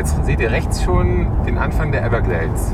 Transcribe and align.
jetzt 0.00 0.24
seht 0.24 0.40
ihr 0.40 0.50
rechts 0.50 0.82
schon 0.82 1.26
den 1.46 1.58
Anfang 1.58 1.92
der 1.92 2.02
Everglades. 2.02 2.72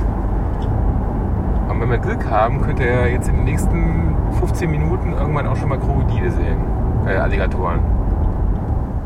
Und 1.68 1.80
wenn 1.80 1.90
wir 1.90 1.98
Glück 1.98 2.24
haben, 2.30 2.62
könnt 2.62 2.78
ihr 2.78 3.10
jetzt 3.10 3.28
in 3.28 3.34
den 3.34 3.44
nächsten 3.44 4.14
15 4.38 4.70
Minuten 4.70 5.12
irgendwann 5.12 5.48
auch 5.48 5.56
schon 5.56 5.70
mal 5.70 5.78
Krokodile 5.80 6.30
sehen. 6.30 6.60
Äh, 7.04 7.16
Alligatoren. 7.16 7.80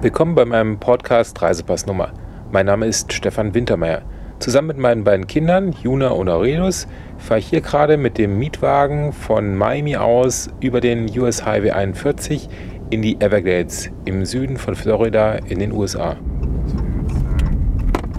Willkommen 0.02 0.34
bei 0.34 0.44
meinem 0.44 0.78
Podcast 0.78 1.40
Reisepassnummer. 1.40 2.10
Mein 2.52 2.66
Name 2.66 2.84
ist 2.84 3.10
Stefan 3.10 3.54
Wintermeyer. 3.54 4.02
Zusammen 4.38 4.68
mit 4.68 4.76
meinen 4.76 5.02
beiden 5.02 5.26
Kindern, 5.26 5.72
Juna 5.82 6.08
und 6.08 6.28
Aurelius, 6.28 6.88
fahre 7.16 7.40
ich 7.40 7.46
hier 7.46 7.62
gerade 7.62 7.96
mit 7.96 8.18
dem 8.18 8.38
Mietwagen 8.38 9.14
von 9.14 9.56
Miami 9.56 9.96
aus 9.96 10.50
über 10.60 10.82
den 10.82 11.08
US 11.18 11.46
Highway 11.46 11.70
41 11.70 12.50
in 12.90 13.00
die 13.00 13.18
Everglades 13.18 13.90
im 14.04 14.26
Süden 14.26 14.58
von 14.58 14.74
Florida 14.74 15.36
in 15.36 15.58
den 15.58 15.72
USA. 15.72 16.16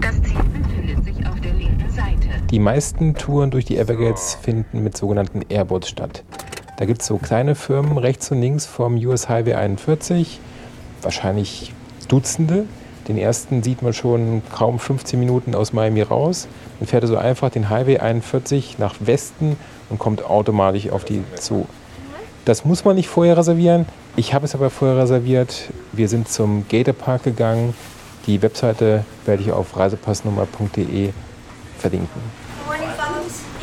Das 0.02 0.20
Ziel 0.20 0.42
befindet 0.52 1.04
sich 1.04 1.26
auf 1.28 1.40
der 1.40 1.52
linken 1.54 1.88
Seite. 1.90 2.41
Die 2.52 2.58
meisten 2.58 3.14
Touren 3.14 3.50
durch 3.50 3.64
die 3.64 3.78
Everglades 3.78 4.34
finden 4.34 4.82
mit 4.84 4.94
sogenannten 4.94 5.40
Airboats 5.48 5.88
statt. 5.88 6.22
Da 6.76 6.84
gibt 6.84 7.00
es 7.00 7.06
so 7.06 7.16
kleine 7.16 7.54
Firmen 7.54 7.96
rechts 7.96 8.30
und 8.30 8.42
links 8.42 8.66
vom 8.66 8.96
US 8.96 9.30
Highway 9.30 9.54
41, 9.54 10.38
wahrscheinlich 11.00 11.72
Dutzende. 12.08 12.66
Den 13.08 13.16
ersten 13.16 13.62
sieht 13.62 13.80
man 13.80 13.94
schon 13.94 14.42
kaum 14.54 14.78
15 14.78 15.18
Minuten 15.18 15.54
aus 15.54 15.72
Miami 15.72 16.02
raus. 16.02 16.46
Dann 16.78 16.88
fährt 16.88 17.04
er 17.04 17.08
so 17.08 17.16
einfach 17.16 17.48
den 17.48 17.70
Highway 17.70 17.96
41 17.96 18.78
nach 18.78 18.96
Westen 19.00 19.56
und 19.88 19.98
kommt 19.98 20.22
automatisch 20.22 20.90
auf 20.90 21.06
die 21.06 21.24
zu. 21.40 21.66
Das 22.44 22.66
muss 22.66 22.84
man 22.84 22.96
nicht 22.96 23.08
vorher 23.08 23.38
reservieren. 23.38 23.86
Ich 24.14 24.34
habe 24.34 24.44
es 24.44 24.54
aber 24.54 24.68
vorher 24.68 24.98
reserviert. 24.98 25.70
Wir 25.92 26.06
sind 26.10 26.28
zum 26.28 26.66
Gator 26.68 26.92
Park 26.92 27.22
gegangen. 27.22 27.72
Die 28.26 28.42
Webseite 28.42 29.06
werde 29.24 29.42
ich 29.42 29.52
auf 29.52 29.74
reisepassnummer.de 29.74 31.12
verlinken. 31.78 32.41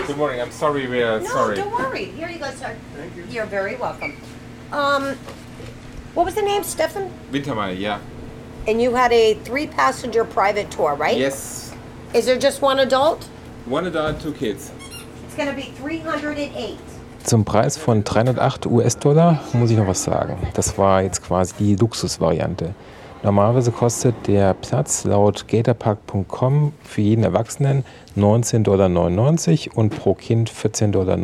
Good 0.10 0.18
morning. 0.18 0.42
I'm 0.42 0.50
sorry 0.50 0.88
we're 0.88 1.20
No, 1.20 1.54
don't 1.54 1.72
worry. 1.72 2.06
Here 2.06 2.28
you 2.30 2.40
go, 2.40 2.50
sir. 2.50 2.76
Thank 2.96 3.16
you. 3.16 3.26
You're 3.30 3.46
very 3.46 3.76
welcome. 3.76 4.18
Um, 4.72 5.16
what 6.16 6.26
was 6.26 6.34
the 6.34 6.42
name, 6.42 6.64
Stefan? 6.64 7.12
Wintermeyer, 7.32 7.78
yeah. 7.78 8.00
And 8.68 8.82
you 8.82 8.96
had 8.96 9.12
a 9.12 9.36
three-passenger 9.44 10.26
private 10.26 10.72
tour, 10.72 10.96
right? 10.96 11.16
Yes. 11.16 11.76
Is 12.16 12.26
there 12.26 12.40
just 12.40 12.60
one 12.64 12.80
adult? 12.80 13.24
One 13.68 13.86
adult, 13.86 14.20
two 14.20 14.34
kids. 14.34 14.72
It's 15.28 15.36
gonna 15.36 15.54
be 15.54 15.72
308. 15.78 16.80
Zum 17.24 17.46
Preis 17.46 17.78
von 17.78 18.04
308 18.04 18.66
US-Dollar 18.66 19.40
muss 19.54 19.70
ich 19.70 19.78
noch 19.78 19.86
was 19.86 20.04
sagen. 20.04 20.40
Das 20.56 20.76
war 20.80 21.04
jetzt 21.04 21.22
quasi 21.22 21.54
die 21.60 21.76
Luxusvariante. 21.76 22.74
Normalerweise 23.22 23.74
kostet 23.74 24.16
der 24.28 24.54
Platz 24.54 25.04
laut 25.04 25.50
gatorpark.com 25.50 26.72
für 26.82 27.02
jeden 27.02 27.26
Erwachsenen 27.26 27.84
19,99 28.16 28.64
Dollar 28.64 29.78
und 29.78 29.90
pro 29.90 30.14
Kind 30.14 30.50
14,99 30.50 30.92
Dollar. 30.92 31.18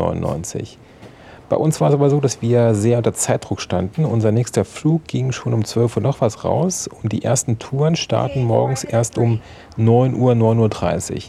Bei 1.47 1.55
uns 1.55 1.79
war 1.79 1.87
es 1.87 1.93
aber 1.93 2.09
so, 2.09 2.19
dass 2.19 2.41
wir 2.41 2.75
sehr 2.75 2.97
unter 2.97 3.13
Zeitdruck 3.13 3.61
standen. 3.61 4.03
Unser 4.03 4.33
nächster 4.33 4.65
Flug 4.65 5.05
ging 5.05 5.31
schon 5.31 5.53
um 5.53 5.63
12 5.63 5.95
Uhr 5.95 6.03
noch 6.03 6.19
was 6.19 6.43
raus 6.43 6.89
und 7.01 7.13
die 7.13 7.23
ersten 7.23 7.59
Touren 7.59 7.95
starten 7.95 8.43
morgens 8.43 8.83
erst 8.83 9.17
um 9.17 9.39
9 9.77 10.15
Uhr, 10.15 10.33
9.30 10.33 11.13
Uhr. 11.13 11.21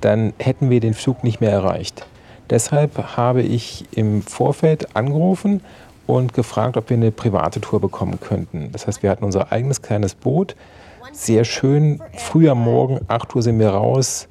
Dann 0.00 0.32
hätten 0.38 0.70
wir 0.70 0.78
den 0.78 0.94
Flug 0.94 1.24
nicht 1.24 1.40
mehr 1.40 1.50
erreicht. 1.50 2.06
Deshalb 2.50 3.16
habe 3.16 3.42
ich 3.42 3.86
im 3.92 4.22
Vorfeld 4.22 4.94
angerufen 4.94 5.62
und 6.06 6.34
gefragt, 6.34 6.76
ob 6.76 6.90
wir 6.90 6.96
eine 6.96 7.10
private 7.10 7.60
Tour 7.60 7.80
bekommen 7.80 8.20
könnten. 8.20 8.70
Das 8.72 8.86
heißt, 8.86 9.02
wir 9.02 9.10
hatten 9.10 9.24
unser 9.24 9.52
eigenes 9.52 9.82
kleines 9.82 10.14
Boot. 10.14 10.56
Sehr 11.12 11.44
schön. 11.44 12.02
Früh 12.16 12.48
am 12.48 12.62
Morgen, 12.62 13.00
8 13.08 13.34
Uhr 13.34 13.42
sind 13.42 13.58
wir 13.58 13.70
raus. 13.70 14.28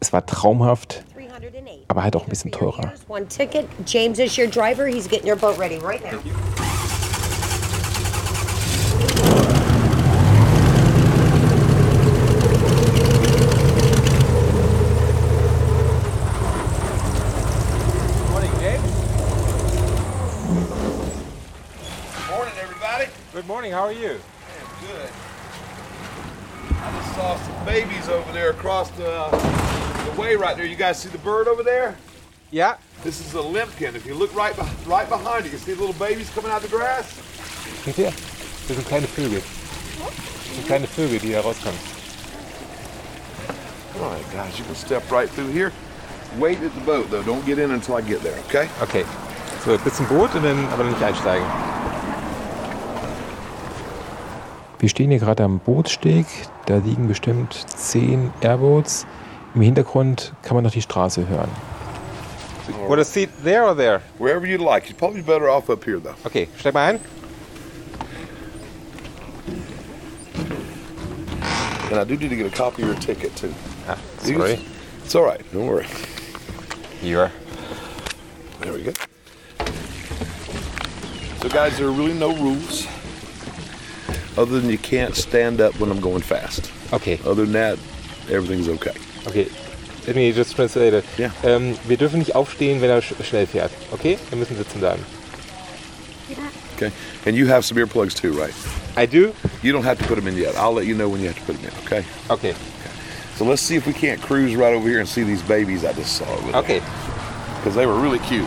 Es 0.00 0.12
war 0.12 0.24
traumhaft, 0.24 1.04
308. 1.14 1.84
aber 1.88 2.02
halt 2.02 2.16
auch 2.16 2.24
ein 2.24 2.28
bisschen 2.28 2.52
teurer. 2.52 2.92
James 3.86 4.18
is 4.18 4.38
your 4.38 4.46
driver. 4.46 4.86
He's 4.86 5.08
getting 5.08 5.28
your 5.28 5.36
boat 5.36 5.58
ready 5.58 5.78
right 5.78 6.02
now. 6.02 6.18
Are 23.86 23.92
you? 23.92 24.20
Good. 24.80 25.10
I 26.72 26.92
just 26.98 27.14
saw 27.14 27.36
some 27.36 27.64
babies 27.64 28.08
over 28.08 28.32
there 28.32 28.50
across 28.50 28.90
the, 28.90 29.28
the 30.10 30.20
way 30.20 30.34
right 30.34 30.56
there. 30.56 30.66
You 30.66 30.74
guys 30.74 31.00
see 31.00 31.08
the 31.08 31.18
bird 31.18 31.46
over 31.46 31.62
there? 31.62 31.96
Yeah. 32.50 32.78
This 33.04 33.20
is 33.20 33.34
a 33.34 33.38
limpkin. 33.38 33.94
If 33.94 34.04
you 34.04 34.14
look 34.14 34.34
right, 34.34 34.56
right 34.86 35.08
behind 35.08 35.44
you, 35.44 35.52
you 35.52 35.58
see 35.58 35.72
the 35.74 35.80
little 35.80 35.94
babies 35.94 36.28
coming 36.30 36.50
out 36.50 36.64
of 36.64 36.70
the 36.70 36.76
grass? 36.76 37.06
Seht 37.84 37.98
ihr? 37.98 38.10
Das 38.66 38.76
sind 38.76 38.86
kleine 38.88 39.06
Vögel. 39.06 39.40
Das 39.40 40.56
sind 40.56 40.66
kleine 40.66 40.86
Vögel, 40.88 41.20
die 41.20 41.32
da 41.32 41.40
rauskommen. 41.42 41.78
All 44.00 44.10
right, 44.10 44.32
guys, 44.32 44.58
you 44.58 44.64
can 44.64 44.74
step 44.74 45.08
right 45.12 45.30
through 45.30 45.52
here. 45.52 45.72
Wait 46.38 46.60
at 46.60 46.74
the 46.74 46.80
boat, 46.80 47.08
though. 47.08 47.22
Don't 47.22 47.46
get 47.46 47.60
in 47.60 47.70
until 47.70 47.94
I 47.94 48.02
get 48.02 48.20
there, 48.22 48.38
okay? 48.48 48.68
Okay. 48.82 49.04
So, 49.64 49.72
jetzt 49.72 49.96
zum 49.96 50.06
Boot 50.08 50.34
und 50.34 50.42
dann 50.42 50.66
aber 50.72 50.84
nicht 50.84 51.00
einsteigen. 51.00 51.46
Wir 54.78 54.88
stehen 54.88 55.10
hier 55.10 55.18
gerade 55.20 55.42
am 55.44 55.58
Bootssteg. 55.58 56.26
Da 56.66 56.76
liegen 56.76 57.08
bestimmt 57.08 57.54
zehn 57.68 58.32
Airboats. 58.40 59.06
Im 59.54 59.62
Hintergrund 59.62 60.34
kann 60.42 60.54
man 60.54 60.64
noch 60.64 60.72
die 60.72 60.82
Straße 60.82 61.26
hören. 61.28 61.48
What 62.88 62.98
a 62.98 63.04
seat 63.04 63.30
there 63.44 63.64
or 63.64 63.74
there? 63.76 64.00
Wherever 64.18 64.44
you'd 64.44 64.60
like. 64.60 64.88
You're 64.88 64.98
probably 64.98 65.22
better 65.22 65.48
off 65.48 65.70
up 65.70 65.84
here, 65.84 66.00
though. 66.00 66.14
Okay, 66.24 66.48
steig 66.58 66.74
mal 66.74 66.94
ein. 66.94 67.00
And 71.90 72.00
I 72.00 72.04
do 72.04 72.16
need 72.16 72.28
to 72.30 72.36
get 72.36 72.46
a 72.46 72.50
copy 72.56 72.82
of 72.82 72.88
your 72.88 72.98
ticket, 72.98 73.34
too. 73.36 73.54
Ah, 73.88 73.96
You 74.24 74.38
sorry. 74.38 74.58
It's 75.04 75.14
all 75.14 75.22
right. 75.24 75.40
Don't 75.52 75.68
worry. 75.68 75.86
Here. 77.00 77.30
There 78.60 78.72
we 78.72 78.82
go. 78.82 78.92
So, 81.40 81.48
guys, 81.48 81.78
there 81.78 81.86
are 81.86 81.92
really 81.92 82.14
no 82.14 82.34
rules 82.34 82.88
other 84.36 84.60
than 84.60 84.70
you 84.70 84.78
can't 84.78 85.14
stand 85.14 85.60
up 85.60 85.78
when 85.80 85.90
I'm 85.90 86.00
going 86.00 86.22
fast. 86.22 86.70
Okay, 86.92 87.18
Other 87.24 87.44
than 87.44 87.52
that, 87.52 87.78
everything's 88.30 88.68
okay. 88.68 88.92
okay. 89.26 89.48
Let 90.06 90.14
me 90.14 90.32
just 90.32 90.54
translate 90.54 90.94
it. 90.94 91.04
Ja. 91.18 91.30
Ähm, 91.42 91.76
wir 91.88 91.96
dürfen 91.96 92.20
nicht 92.20 92.34
aufstehen, 92.36 92.80
wenn 92.80 92.90
er 92.90 93.02
sch 93.02 93.12
schnell 93.24 93.46
fährt. 93.46 93.72
Okay? 93.92 94.18
Wir 94.30 94.38
müssen 94.38 94.56
sitzen 94.56 94.78
bleiben. 94.78 95.04
Okay. 96.76 96.92
And 97.24 97.34
you 97.36 97.46
have 97.46 97.64
some 97.64 97.78
earplugs 97.78 98.14
too, 98.14 98.32
right? 98.32 98.54
I 98.96 99.06
do? 99.06 99.34
You 99.62 99.72
don't 99.72 99.82
have 99.84 99.98
to 99.98 100.04
put 100.04 100.16
them 100.16 100.28
in 100.28 100.36
yet. 100.36 100.54
I'll 100.56 100.72
let 100.74 100.86
you 100.86 100.94
know 100.94 101.08
when 101.08 101.20
you 101.20 101.26
have 101.28 101.38
to 101.38 101.44
put 101.44 101.56
them 101.56 101.70
in. 101.70 101.86
Okay. 101.86 102.04
Okay. 102.30 102.54
So 103.36 103.44
let's 103.44 103.62
see 103.62 103.76
if 103.76 103.86
we 103.86 103.92
can't 103.92 104.20
cruise 104.22 104.54
right 104.54 104.74
over 104.74 104.88
here 104.88 105.00
and 105.00 105.08
see 105.08 105.24
these 105.24 105.42
babies 105.42 105.84
I 105.84 105.92
just 105.92 106.16
saw. 106.16 106.26
Okay. 106.58 106.80
Because 107.56 107.74
they 107.74 107.86
were 107.86 107.98
really 107.98 108.18
cute. 108.20 108.46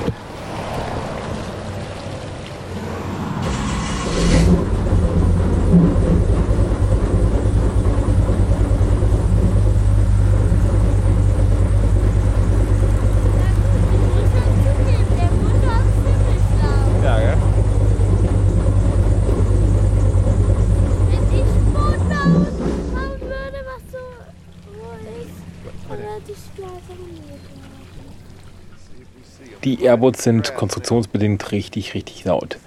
Die 29.70 29.84
Airboats 29.84 30.24
sind 30.24 30.56
konstruktionsbedingt 30.56 31.52
richtig, 31.52 31.94
richtig 31.94 32.24
laut. 32.26 32.58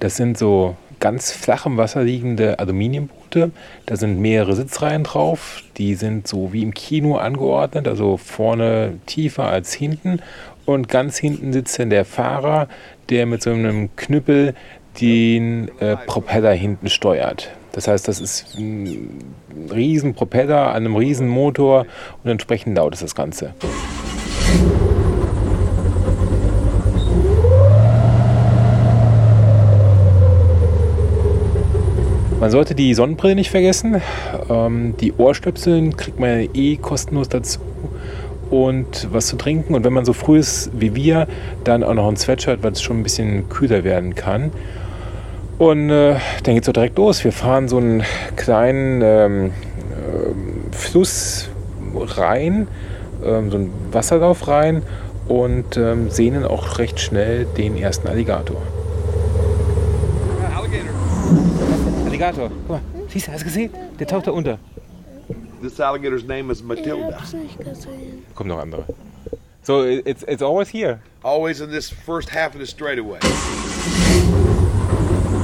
Das 0.00 0.16
sind 0.16 0.36
so 0.36 0.74
ganz 0.98 1.30
flach 1.30 1.66
im 1.66 1.76
Wasser 1.76 2.02
liegende 2.02 2.58
Aluminiumboote. 2.58 3.52
Da 3.86 3.94
sind 3.96 4.18
mehrere 4.18 4.56
Sitzreihen 4.56 5.04
drauf. 5.04 5.62
Die 5.76 5.94
sind 5.94 6.26
so 6.26 6.52
wie 6.52 6.64
im 6.64 6.74
Kino 6.74 7.14
angeordnet, 7.14 7.86
also 7.86 8.16
vorne 8.16 8.98
tiefer 9.06 9.44
als 9.44 9.72
hinten. 9.72 10.20
Und 10.66 10.88
ganz 10.88 11.16
hinten 11.16 11.52
sitzt 11.52 11.78
dann 11.78 11.90
der 11.90 12.04
Fahrer, 12.04 12.66
der 13.08 13.26
mit 13.26 13.40
so 13.40 13.50
einem 13.50 13.94
Knüppel 13.94 14.56
den 15.00 15.70
äh, 15.78 15.96
Propeller 15.96 16.54
hinten 16.54 16.88
steuert. 16.88 17.50
Das 17.70 17.86
heißt, 17.86 18.08
das 18.08 18.20
ist 18.20 18.58
ein 18.58 19.32
riesen 19.70 20.12
Propeller 20.12 20.70
an 20.70 20.86
einem 20.86 20.96
riesen 20.96 21.28
Motor 21.28 21.86
und 22.24 22.30
entsprechend 22.32 22.76
laut 22.76 22.94
ist 22.94 23.04
das 23.04 23.14
Ganze. 23.14 23.54
Man 32.40 32.52
sollte 32.52 32.76
die 32.76 32.94
Sonnenbrille 32.94 33.34
nicht 33.34 33.50
vergessen. 33.50 34.00
Ähm, 34.48 34.94
die 35.00 35.12
Ohrstöpsel 35.12 35.90
kriegt 35.90 36.20
man 36.20 36.48
eh 36.54 36.76
kostenlos 36.76 37.28
dazu. 37.28 37.58
Und 38.48 39.08
was 39.12 39.26
zu 39.26 39.36
trinken. 39.36 39.74
Und 39.74 39.84
wenn 39.84 39.92
man 39.92 40.04
so 40.04 40.12
früh 40.12 40.38
ist 40.38 40.70
wie 40.72 40.94
wir, 40.94 41.26
dann 41.64 41.82
auch 41.82 41.94
noch 41.94 42.08
ein 42.08 42.16
Sweatshirt, 42.16 42.62
weil 42.62 42.72
es 42.72 42.80
schon 42.80 43.00
ein 43.00 43.02
bisschen 43.02 43.48
kühler 43.48 43.82
werden 43.82 44.14
kann. 44.14 44.52
Und 45.58 45.90
äh, 45.90 46.14
dann 46.44 46.54
geht 46.54 46.62
es 46.62 46.66
so 46.66 46.72
direkt 46.72 46.96
los. 46.96 47.24
Wir 47.24 47.32
fahren 47.32 47.66
so 47.66 47.78
einen 47.78 48.04
kleinen 48.36 49.02
ähm, 49.02 49.44
ähm, 49.44 50.70
Fluss 50.70 51.50
rein, 51.92 52.68
ähm, 53.24 53.50
so 53.50 53.56
einen 53.56 53.72
Wasserlauf 53.90 54.46
rein 54.46 54.82
und 55.26 55.76
ähm, 55.76 56.08
sehen 56.08 56.34
dann 56.34 56.44
auch 56.44 56.78
recht 56.78 57.00
schnell 57.00 57.46
den 57.56 57.76
ersten 57.76 58.06
Alligator. 58.06 58.62
Alligator, 62.20 62.48
guck 62.48 62.68
mal, 62.68 62.80
siehst 63.08 63.28
du, 63.28 63.32
hast 63.32 63.42
du 63.42 63.44
gesehen? 63.46 63.70
Der 63.98 64.06
taucht 64.06 64.26
da 64.26 64.32
unter. 64.32 64.58
This 65.62 65.78
alligator's 65.78 66.24
name 66.24 66.50
is 66.50 66.62
Matilda. 66.64 67.16
hab's 67.16 67.32
nicht 67.32 67.56
gesehen. 67.58 68.24
Kommen 68.34 68.48
noch 68.48 68.58
andere. 68.58 68.84
So, 69.62 69.82
it's, 69.82 70.24
it's 70.24 70.42
always 70.42 70.68
here. 70.68 71.00
Always 71.22 71.60
in 71.60 71.70
this 71.70 71.88
first 71.90 72.28
half 72.28 72.54
of 72.54 72.60
the 72.60 72.66
straightaway. 72.66 73.20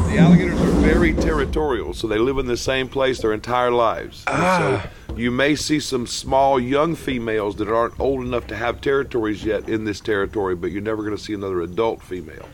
The 0.09 0.19
alligators 0.19 0.61
are 0.61 0.71
very 0.83 1.13
territorial, 1.15 1.95
so 1.95 2.09
they 2.09 2.19
live 2.19 2.39
in 2.39 2.47
the 2.47 2.57
same 2.57 2.89
place 2.89 3.21
their 3.21 3.33
entire 3.33 3.71
lives. 3.71 4.25
And 4.27 4.83
So 4.83 5.15
you 5.17 5.31
may 5.31 5.55
see 5.55 5.79
some 5.79 6.09
small 6.09 6.59
young 6.59 6.97
females 6.97 7.55
that 7.57 7.69
aren't 7.69 8.01
old 8.01 8.25
enough 8.25 8.49
to 8.49 8.57
have 8.57 8.81
territories 8.81 9.45
yet 9.45 9.69
in 9.69 9.85
this 9.85 10.01
territory, 10.01 10.57
but 10.57 10.73
you're 10.73 10.83
never 10.83 11.03
going 11.05 11.17
to 11.17 11.23
see 11.23 11.35
another 11.35 11.61
adult 11.61 12.03
female. 12.03 12.49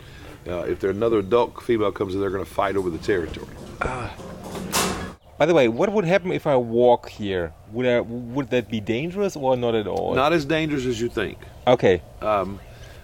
Uh, 0.47 0.59
if 0.67 0.79
there 0.79 0.91
another 0.91 1.19
adult 1.19 1.61
female 1.63 1.91
comes 1.91 2.13
in, 2.13 2.21
they're 2.21 2.29
going 2.29 2.45
to 2.45 2.51
fight 2.51 2.75
over 2.75 2.91
the 2.91 2.99
territory. 2.99 3.47
By 5.37 5.45
the 5.47 5.53
way, 5.55 5.67
what 5.67 5.91
would 5.91 6.05
happen 6.05 6.31
if 6.31 6.45
I 6.45 6.55
walk 6.55 7.09
here? 7.09 7.53
Would 7.71 7.87
I, 7.87 7.99
would 8.01 8.51
that 8.51 8.69
be 8.69 8.79
dangerous 8.79 9.35
or 9.35 9.57
not 9.57 9.73
at 9.73 9.87
all? 9.87 10.13
Not 10.13 10.33
as 10.33 10.45
dangerous 10.45 10.85
as 10.85 11.01
you 11.01 11.09
think. 11.09 11.39
Okay. 11.65 12.01
um, 12.21 12.59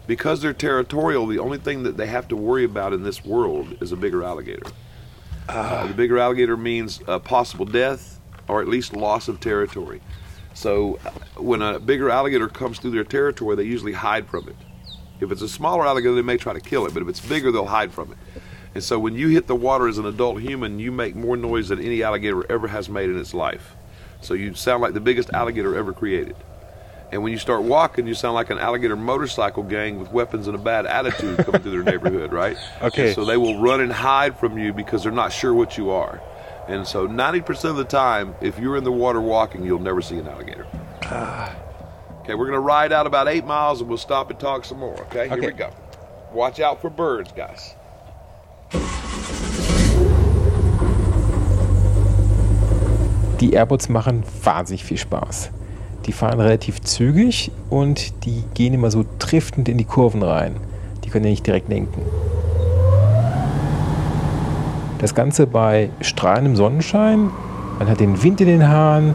because 0.05 0.41
they're 0.41 0.53
territorial, 0.53 1.27
the 1.27 1.39
only 1.39 1.57
thing 1.57 1.83
that 1.83 1.97
they 1.97 2.07
have 2.07 2.27
to 2.29 2.35
worry 2.35 2.63
about 2.63 2.93
in 2.93 3.03
this 3.03 3.25
world 3.25 3.75
is 3.81 3.91
a 3.91 3.95
bigger 3.97 4.23
alligator. 4.23 4.65
Uh, 5.49 5.87
the 5.87 5.93
bigger 5.93 6.17
alligator 6.17 6.55
means 6.57 7.01
uh, 7.07 7.19
possible 7.19 7.65
death 7.65 8.19
or 8.47 8.61
at 8.61 8.67
least 8.67 8.95
loss 8.95 9.27
of 9.27 9.39
territory. 9.39 10.01
So 10.53 10.99
uh, 11.05 11.11
when 11.41 11.61
a 11.61 11.79
bigger 11.79 12.09
alligator 12.09 12.47
comes 12.47 12.79
through 12.79 12.91
their 12.91 13.03
territory, 13.03 13.55
they 13.55 13.63
usually 13.63 13.93
hide 13.93 14.27
from 14.27 14.47
it. 14.47 14.55
If 15.19 15.31
it's 15.31 15.41
a 15.41 15.49
smaller 15.49 15.85
alligator, 15.85 16.15
they 16.15 16.21
may 16.21 16.37
try 16.37 16.53
to 16.53 16.59
kill 16.59 16.85
it, 16.85 16.93
but 16.93 17.03
if 17.03 17.09
it's 17.09 17.19
bigger, 17.19 17.51
they'll 17.51 17.65
hide 17.65 17.91
from 17.91 18.11
it. 18.11 18.41
And 18.77 18.83
so 18.83 18.99
when 18.99 19.15
you 19.15 19.29
hit 19.29 19.47
the 19.47 19.55
water 19.55 19.87
as 19.87 19.97
an 19.97 20.05
adult 20.05 20.39
human, 20.39 20.77
you 20.77 20.91
make 20.91 21.15
more 21.15 21.35
noise 21.35 21.69
than 21.69 21.81
any 21.81 22.03
alligator 22.03 22.45
ever 22.51 22.67
has 22.67 22.89
made 22.89 23.09
in 23.09 23.17
its 23.17 23.33
life. 23.33 23.75
So 24.21 24.35
you 24.35 24.53
sound 24.53 24.83
like 24.83 24.93
the 24.93 24.99
biggest 24.99 25.31
alligator 25.31 25.75
ever 25.75 25.93
created. 25.93 26.35
And 27.11 27.23
when 27.23 27.31
you 27.31 27.39
start 27.39 27.63
walking, 27.63 28.05
you 28.05 28.13
sound 28.13 28.35
like 28.35 28.51
an 28.51 28.59
alligator 28.59 28.95
motorcycle 28.95 29.63
gang 29.63 29.99
with 29.99 30.11
weapons 30.11 30.45
and 30.45 30.53
a 30.53 30.59
bad 30.59 30.85
attitude 30.85 31.39
coming 31.39 31.59
through 31.63 31.71
their 31.71 31.91
neighborhood, 31.91 32.31
right? 32.31 32.55
Okay. 32.83 33.07
And 33.07 33.15
so 33.15 33.25
they 33.25 33.35
will 33.35 33.59
run 33.59 33.81
and 33.81 33.91
hide 33.91 34.37
from 34.37 34.59
you 34.59 34.73
because 34.73 35.01
they're 35.01 35.11
not 35.11 35.33
sure 35.33 35.55
what 35.55 35.75
you 35.75 35.89
are. 35.89 36.21
And 36.67 36.85
so 36.85 37.07
90% 37.07 37.71
of 37.71 37.77
the 37.77 37.83
time, 37.83 38.35
if 38.41 38.59
you're 38.59 38.77
in 38.77 38.83
the 38.83 38.91
water 38.91 39.21
walking, 39.21 39.63
you'll 39.63 39.79
never 39.79 40.03
see 40.03 40.19
an 40.19 40.27
alligator. 40.27 40.67
Ah. 41.01 41.55
Okay, 42.21 42.35
we're 42.35 42.45
going 42.45 42.51
to 42.51 42.59
ride 42.59 42.93
out 42.93 43.07
about 43.07 43.27
eight 43.27 43.43
miles 43.43 43.79
and 43.81 43.89
we'll 43.89 43.97
stop 43.97 44.29
and 44.29 44.39
talk 44.39 44.65
some 44.65 44.77
more, 44.77 45.01
okay? 45.05 45.27
Here 45.29 45.41
we 45.41 45.51
go. 45.53 45.73
Watch 46.31 46.59
out 46.59 46.79
for 46.79 46.91
birds, 46.91 47.31
guys. 47.31 47.73
Die 53.39 53.53
Airbots 53.53 53.87
machen 53.87 54.23
wahnsinnig 54.43 54.83
viel 54.83 54.97
Spaß. 54.97 55.51
Die 56.07 56.11
fahren 56.11 56.39
relativ 56.39 56.81
zügig 56.81 57.51
und 57.69 58.25
die 58.25 58.43
gehen 58.55 58.73
immer 58.73 58.89
so 58.89 59.05
driftend 59.19 59.69
in 59.69 59.77
die 59.77 59.83
Kurven 59.83 60.23
rein. 60.23 60.55
Die 61.03 61.09
können 61.09 61.25
ja 61.25 61.31
nicht 61.31 61.45
direkt 61.45 61.69
lenken. 61.69 62.01
Das 64.97 65.13
Ganze 65.13 65.45
bei 65.45 65.91
strahlendem 66.01 66.55
Sonnenschein. 66.55 67.29
Man 67.77 67.87
hat 67.87 67.99
den 67.99 68.23
Wind 68.23 68.41
in 68.41 68.47
den 68.47 68.67
Haaren. 68.67 69.13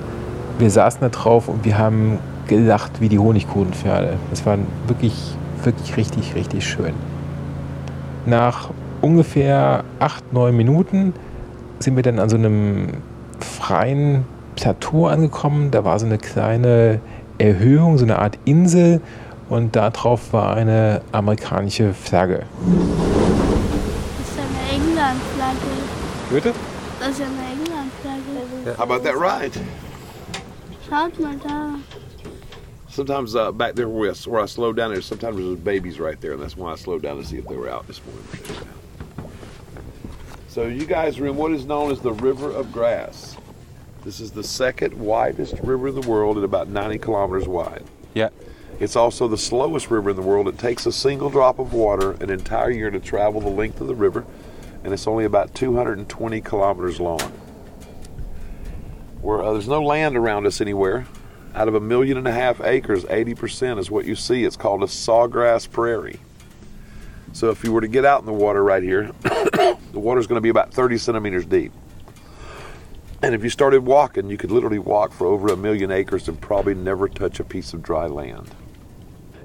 Wir 0.59 0.71
saßen 0.71 1.01
da 1.01 1.09
drauf 1.09 1.49
und 1.49 1.65
wir 1.65 1.77
haben 1.77 2.19
gelacht 2.47 3.01
wie 3.01 3.09
die 3.09 3.19
Honigkuchenpferde. 3.19 4.19
Das 4.31 4.47
war 4.47 4.57
wirklich, 4.87 5.35
wirklich 5.65 5.97
richtig, 5.97 6.37
richtig 6.37 6.65
schön. 6.65 6.95
Nach 8.25 8.71
ungefähr 9.01 9.83
acht, 9.99 10.33
neun 10.33 10.57
Minuten 10.57 11.13
sind 11.81 11.97
wir 11.97 12.05
dann 12.05 12.21
an 12.21 12.29
so 12.29 12.37
einem 12.37 12.89
freien 13.63 14.25
Plateau 14.57 15.07
angekommen. 15.07 15.71
Da 15.71 15.85
war 15.85 15.99
so 15.99 16.07
eine 16.07 16.19
kleine 16.19 17.01
Erhöhung, 17.39 17.97
so 17.97 18.05
eine 18.05 18.19
Art 18.19 18.37
Insel 18.45 19.01
und 19.49 19.77
darauf 19.77 20.33
war 20.33 20.57
eine 20.57 21.01
amerikanische 21.13 21.95
Flagge. 21.95 22.43
Das 24.19 24.29
ist 24.29 24.39
eine 24.39 24.83
England-Flagge. 24.83 25.59
Bitte? 26.31 26.53
Das 26.99 27.11
ist 27.11 27.21
eine 27.21 27.31
England-Flagge. 27.53 28.79
How 28.79 28.85
about 28.85 29.05
that 29.05 29.15
ride? 29.15 29.53
Schaut 30.89 31.21
mal 31.21 31.37
da. 31.37 31.77
Sometimes 32.89 33.35
uh, 33.35 33.53
back 33.53 33.75
there 33.75 33.89
where 33.89 34.11
I, 34.11 34.15
where 34.29 34.43
I 34.43 34.47
slowed 34.47 34.77
down, 34.77 34.91
there 34.91 35.01
sometimes 35.01 35.37
there's 35.37 35.59
babies 35.59 35.99
right 35.99 36.21
there, 36.21 36.33
and 36.33 36.43
that's 36.43 36.57
why 36.57 36.73
I 36.73 36.77
slowed 36.77 37.03
down 37.03 37.17
to 37.17 37.25
see 37.25 37.39
if 37.39 37.47
they 37.47 37.57
were 37.57 37.71
out 37.71 37.87
this 37.87 38.03
morning. 38.05 38.27
So 40.49 40.67
you 40.67 40.85
guys 40.85 41.19
are 41.19 41.27
in 41.27 41.37
what 41.37 41.53
is 41.53 41.65
known 41.65 41.91
as 41.91 42.01
the 42.01 42.13
River 42.13 42.51
of 42.51 42.71
Grass. 42.73 43.37
This 44.05 44.19
is 44.19 44.33
the 44.33 44.43
second 44.43 44.95
widest 44.95 45.55
river 45.61 45.89
in 45.89 45.95
the 45.95 46.09
world 46.09 46.37
at 46.37 46.43
about 46.43 46.69
90 46.69 46.99
kilometers 46.99 47.47
wide. 47.47 47.85
Ja. 48.15 48.31
It's 48.81 48.97
also 48.97 49.29
the 49.29 49.39
slowest 49.39 49.93
river 49.93 50.11
in 50.11 50.17
the 50.17 50.23
world. 50.23 50.49
It 50.49 50.59
takes 50.59 50.87
a 50.87 50.93
single 50.93 51.31
drop 51.31 51.61
of 51.61 51.73
water 51.73 52.13
an 52.13 52.29
entire 52.29 52.73
year 52.73 52.91
to 52.91 52.99
travel 52.99 53.41
the 53.41 53.49
length 53.49 53.81
of 53.81 53.87
the 53.87 53.95
river, 53.95 54.25
and 54.83 54.93
it's 54.93 55.07
only 55.07 55.25
about 55.25 55.55
220 55.55 56.41
kilometers 56.41 56.99
long. 56.99 57.21
Where 59.21 59.41
uh, 59.41 59.53
there's 59.53 59.69
no 59.69 59.81
land 59.81 60.17
around 60.17 60.47
us 60.47 60.61
anywhere. 60.61 61.07
Out 61.55 61.69
of 61.69 61.77
a 61.77 61.81
million 61.81 62.17
and 62.19 62.27
a 62.27 62.33
half 62.33 62.61
acres, 62.61 63.05
80% 63.05 63.79
is 63.79 63.89
what 63.89 64.05
you 64.05 64.17
see. 64.17 64.43
It's 64.43 64.57
called 64.57 64.83
a 64.83 64.87
sawgrass 64.87 65.71
prairie. 65.71 66.19
So 67.35 67.51
if 67.51 67.63
you 67.63 67.73
were 67.73 67.83
to 67.83 67.89
get 67.89 68.05
out 68.05 68.19
in 68.19 68.27
the 68.27 68.33
water 68.33 68.65
right 68.65 68.83
here, 68.83 69.13
the 69.23 69.79
water's 69.93 70.27
going 70.27 70.39
to 70.39 70.43
be 70.43 70.49
about 70.49 70.75
30 70.75 70.99
centimeters 70.99 71.47
deep. 71.47 71.73
And 73.23 73.35
if 73.35 73.45
you 73.45 73.51
started 73.51 73.87
walking, 73.87 74.29
you 74.29 74.37
could 74.37 74.51
literally 74.51 74.81
walk 74.81 75.13
for 75.13 75.27
over 75.29 75.53
a 75.53 75.57
million 75.57 75.91
acres 75.93 76.29
and 76.29 76.41
probably 76.41 76.75
never 76.75 77.09
touch 77.09 77.39
a 77.39 77.45
piece 77.45 77.73
of 77.73 77.83
dry 77.83 78.07
land. 78.07 78.51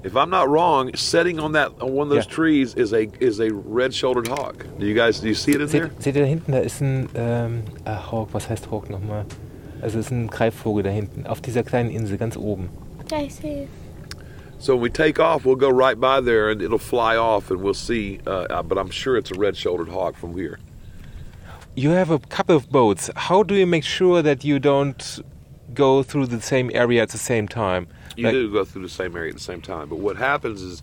If 0.02 0.16
I'm 0.16 0.30
not 0.30 0.48
wrong, 0.48 0.94
sitting 0.96 1.38
on 1.38 1.52
that 1.52 1.72
on 1.80 1.92
one 1.92 2.06
of 2.06 2.10
those 2.10 2.26
Yeah. 2.26 2.34
trees 2.34 2.74
is 2.74 2.92
a 2.92 3.08
is 3.20 3.40
a 3.40 3.50
red-shouldered 3.52 4.28
hawk. 4.28 4.64
Do 4.78 4.86
you 4.86 4.94
guys 4.94 5.20
do 5.20 5.28
you 5.28 5.34
see 5.34 5.52
it 5.52 5.60
in 5.60 5.68
there? 5.68 5.90
Seht, 5.90 6.02
seht 6.02 6.16
ihr 6.16 6.22
da 6.22 6.28
hinten, 6.28 6.52
da 6.52 6.58
ist 6.58 6.80
ein 6.80 7.08
ähm, 7.14 7.62
Hawk, 7.86 8.28
was 8.32 8.48
heißt 8.48 8.70
Hawk 8.70 8.90
nochmal? 8.90 9.24
Also 9.82 9.98
es 9.98 10.06
ist 10.06 10.12
ein 10.12 10.28
Greifvogel 10.28 10.82
da 10.84 10.90
hinten, 10.90 11.26
auf 11.26 11.40
dieser 11.40 11.62
kleinen 11.62 11.90
Insel, 11.90 12.16
ganz 12.16 12.36
oben. 12.36 12.68
Ja, 13.10 13.20
ich 13.20 13.34
sehe. 13.34 13.68
So 14.58 14.74
when 14.74 14.82
we 14.82 14.90
take 14.90 15.20
off, 15.20 15.44
we'll 15.44 15.56
go 15.56 15.68
right 15.70 15.98
by 16.00 16.20
there 16.20 16.50
and 16.50 16.60
it'll 16.62 16.78
fly 16.80 17.16
off, 17.16 17.50
and 17.50 17.60
we'll 17.62 17.74
see. 17.74 18.18
Uh, 18.26 18.60
but 18.62 18.76
I'm 18.76 18.90
sure 18.90 19.16
it's 19.16 19.30
a 19.30 19.38
red-shouldered 19.38 19.88
hawk 19.88 20.16
from 20.16 20.34
here. 20.36 20.58
You 21.78 21.90
have 21.90 22.10
a 22.10 22.18
couple 22.18 22.56
of 22.56 22.68
boats. 22.70 23.08
How 23.14 23.44
do 23.44 23.54
you 23.54 23.64
make 23.64 23.84
sure 23.84 24.20
that 24.20 24.42
you 24.44 24.58
don't 24.58 25.20
go 25.72 26.02
through 26.02 26.26
the 26.26 26.40
same 26.40 26.72
area 26.74 27.00
at 27.00 27.10
the 27.10 27.18
same 27.18 27.46
time? 27.46 27.86
You 28.16 28.24
Like- 28.24 28.32
do 28.32 28.52
go 28.52 28.64
through 28.64 28.82
the 28.82 28.88
same 28.88 29.16
area 29.16 29.28
at 29.30 29.36
the 29.36 29.40
same 29.52 29.60
time. 29.60 29.88
But 29.88 30.00
what 30.00 30.16
happens 30.16 30.60
is 30.60 30.82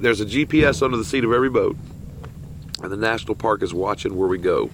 there's 0.00 0.20
a 0.20 0.26
GPS 0.26 0.82
under 0.82 0.96
the 0.96 1.04
seat 1.04 1.22
of 1.22 1.32
every 1.32 1.50
boat, 1.50 1.76
and 2.82 2.90
the 2.90 2.96
national 2.96 3.36
park 3.36 3.62
is 3.62 3.72
watching 3.72 4.16
where 4.16 4.26
we 4.26 4.38
go, 4.38 4.70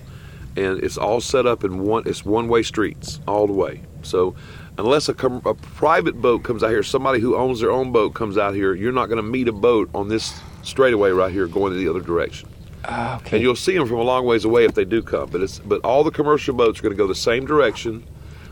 and 0.57 0.83
it's 0.83 0.97
all 0.97 1.21
set 1.21 1.45
up 1.45 1.63
in 1.63 1.81
one. 1.81 2.05
It's 2.07 2.25
one-way 2.25 2.63
streets 2.63 3.21
all 3.29 3.47
the 3.47 3.53
way. 3.53 3.83
So 4.01 4.35
unless 4.79 5.11
a, 5.11 5.15
com- 5.15 5.43
a 5.45 5.53
private 5.53 6.23
boat 6.23 6.43
comes 6.43 6.63
out 6.65 6.71
here, 6.71 6.83
somebody 6.83 7.21
who 7.21 7.37
owns 7.37 7.61
their 7.61 7.71
own 7.71 7.93
boat 7.93 8.15
comes 8.15 8.39
out 8.39 8.55
here, 8.55 8.73
you're 8.73 8.93
not 8.93 9.11
going 9.11 9.23
to 9.23 9.31
meet 9.31 9.47
a 9.47 9.53
boat 9.53 9.91
on 9.95 10.09
this 10.09 10.41
straightaway 10.63 11.11
right 11.11 11.31
here 11.31 11.47
going 11.47 11.75
in 11.75 11.79
the 11.79 11.91
other 11.91 12.01
direction. 12.01 12.49
Ah, 12.85 13.21
And 13.31 13.43
you'll 13.43 13.57
see 13.57 13.77
them 13.77 13.87
from 13.87 13.99
a 13.99 14.03
long 14.03 14.25
ways 14.25 14.45
away 14.45 14.65
if 14.65 14.75
they 14.75 14.85
do 14.85 15.03
come. 15.03 15.29
But 15.31 15.43
it's 15.43 15.59
but 15.59 15.85
all 15.85 16.03
the 16.03 16.11
commercial 16.11 16.55
boats 16.55 16.79
are 16.79 16.83
going 16.83 16.93
to 16.95 16.99
go 16.99 17.07
the 17.07 17.15
same 17.15 17.47
direction. 17.47 18.05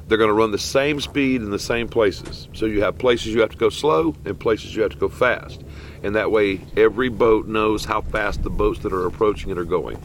They're 0.06 0.18
going 0.18 0.28
to 0.28 0.34
run 0.34 0.52
the 0.52 0.58
same 0.58 1.00
speed 1.00 1.42
in 1.42 1.50
the 1.50 1.58
same 1.58 1.86
places. 1.86 2.48
So 2.54 2.64
you 2.66 2.82
have 2.82 2.96
places 2.96 3.28
you 3.28 3.40
have 3.40 3.50
to 3.50 3.58
go 3.58 3.68
slow 3.68 4.14
and 4.24 4.38
places 4.38 4.74
you 4.74 4.82
have 4.82 4.92
to 4.92 4.96
go 4.96 5.08
fast. 5.08 5.62
And 6.02 6.14
that 6.16 6.30
way, 6.30 6.60
every 6.76 7.10
boat 7.10 7.46
knows 7.46 7.84
how 7.84 8.00
fast 8.00 8.42
the 8.42 8.50
boats 8.50 8.80
that 8.80 8.92
are 8.92 9.06
approaching 9.06 9.50
it 9.50 9.58
are 9.58 9.64
going. 9.64 9.98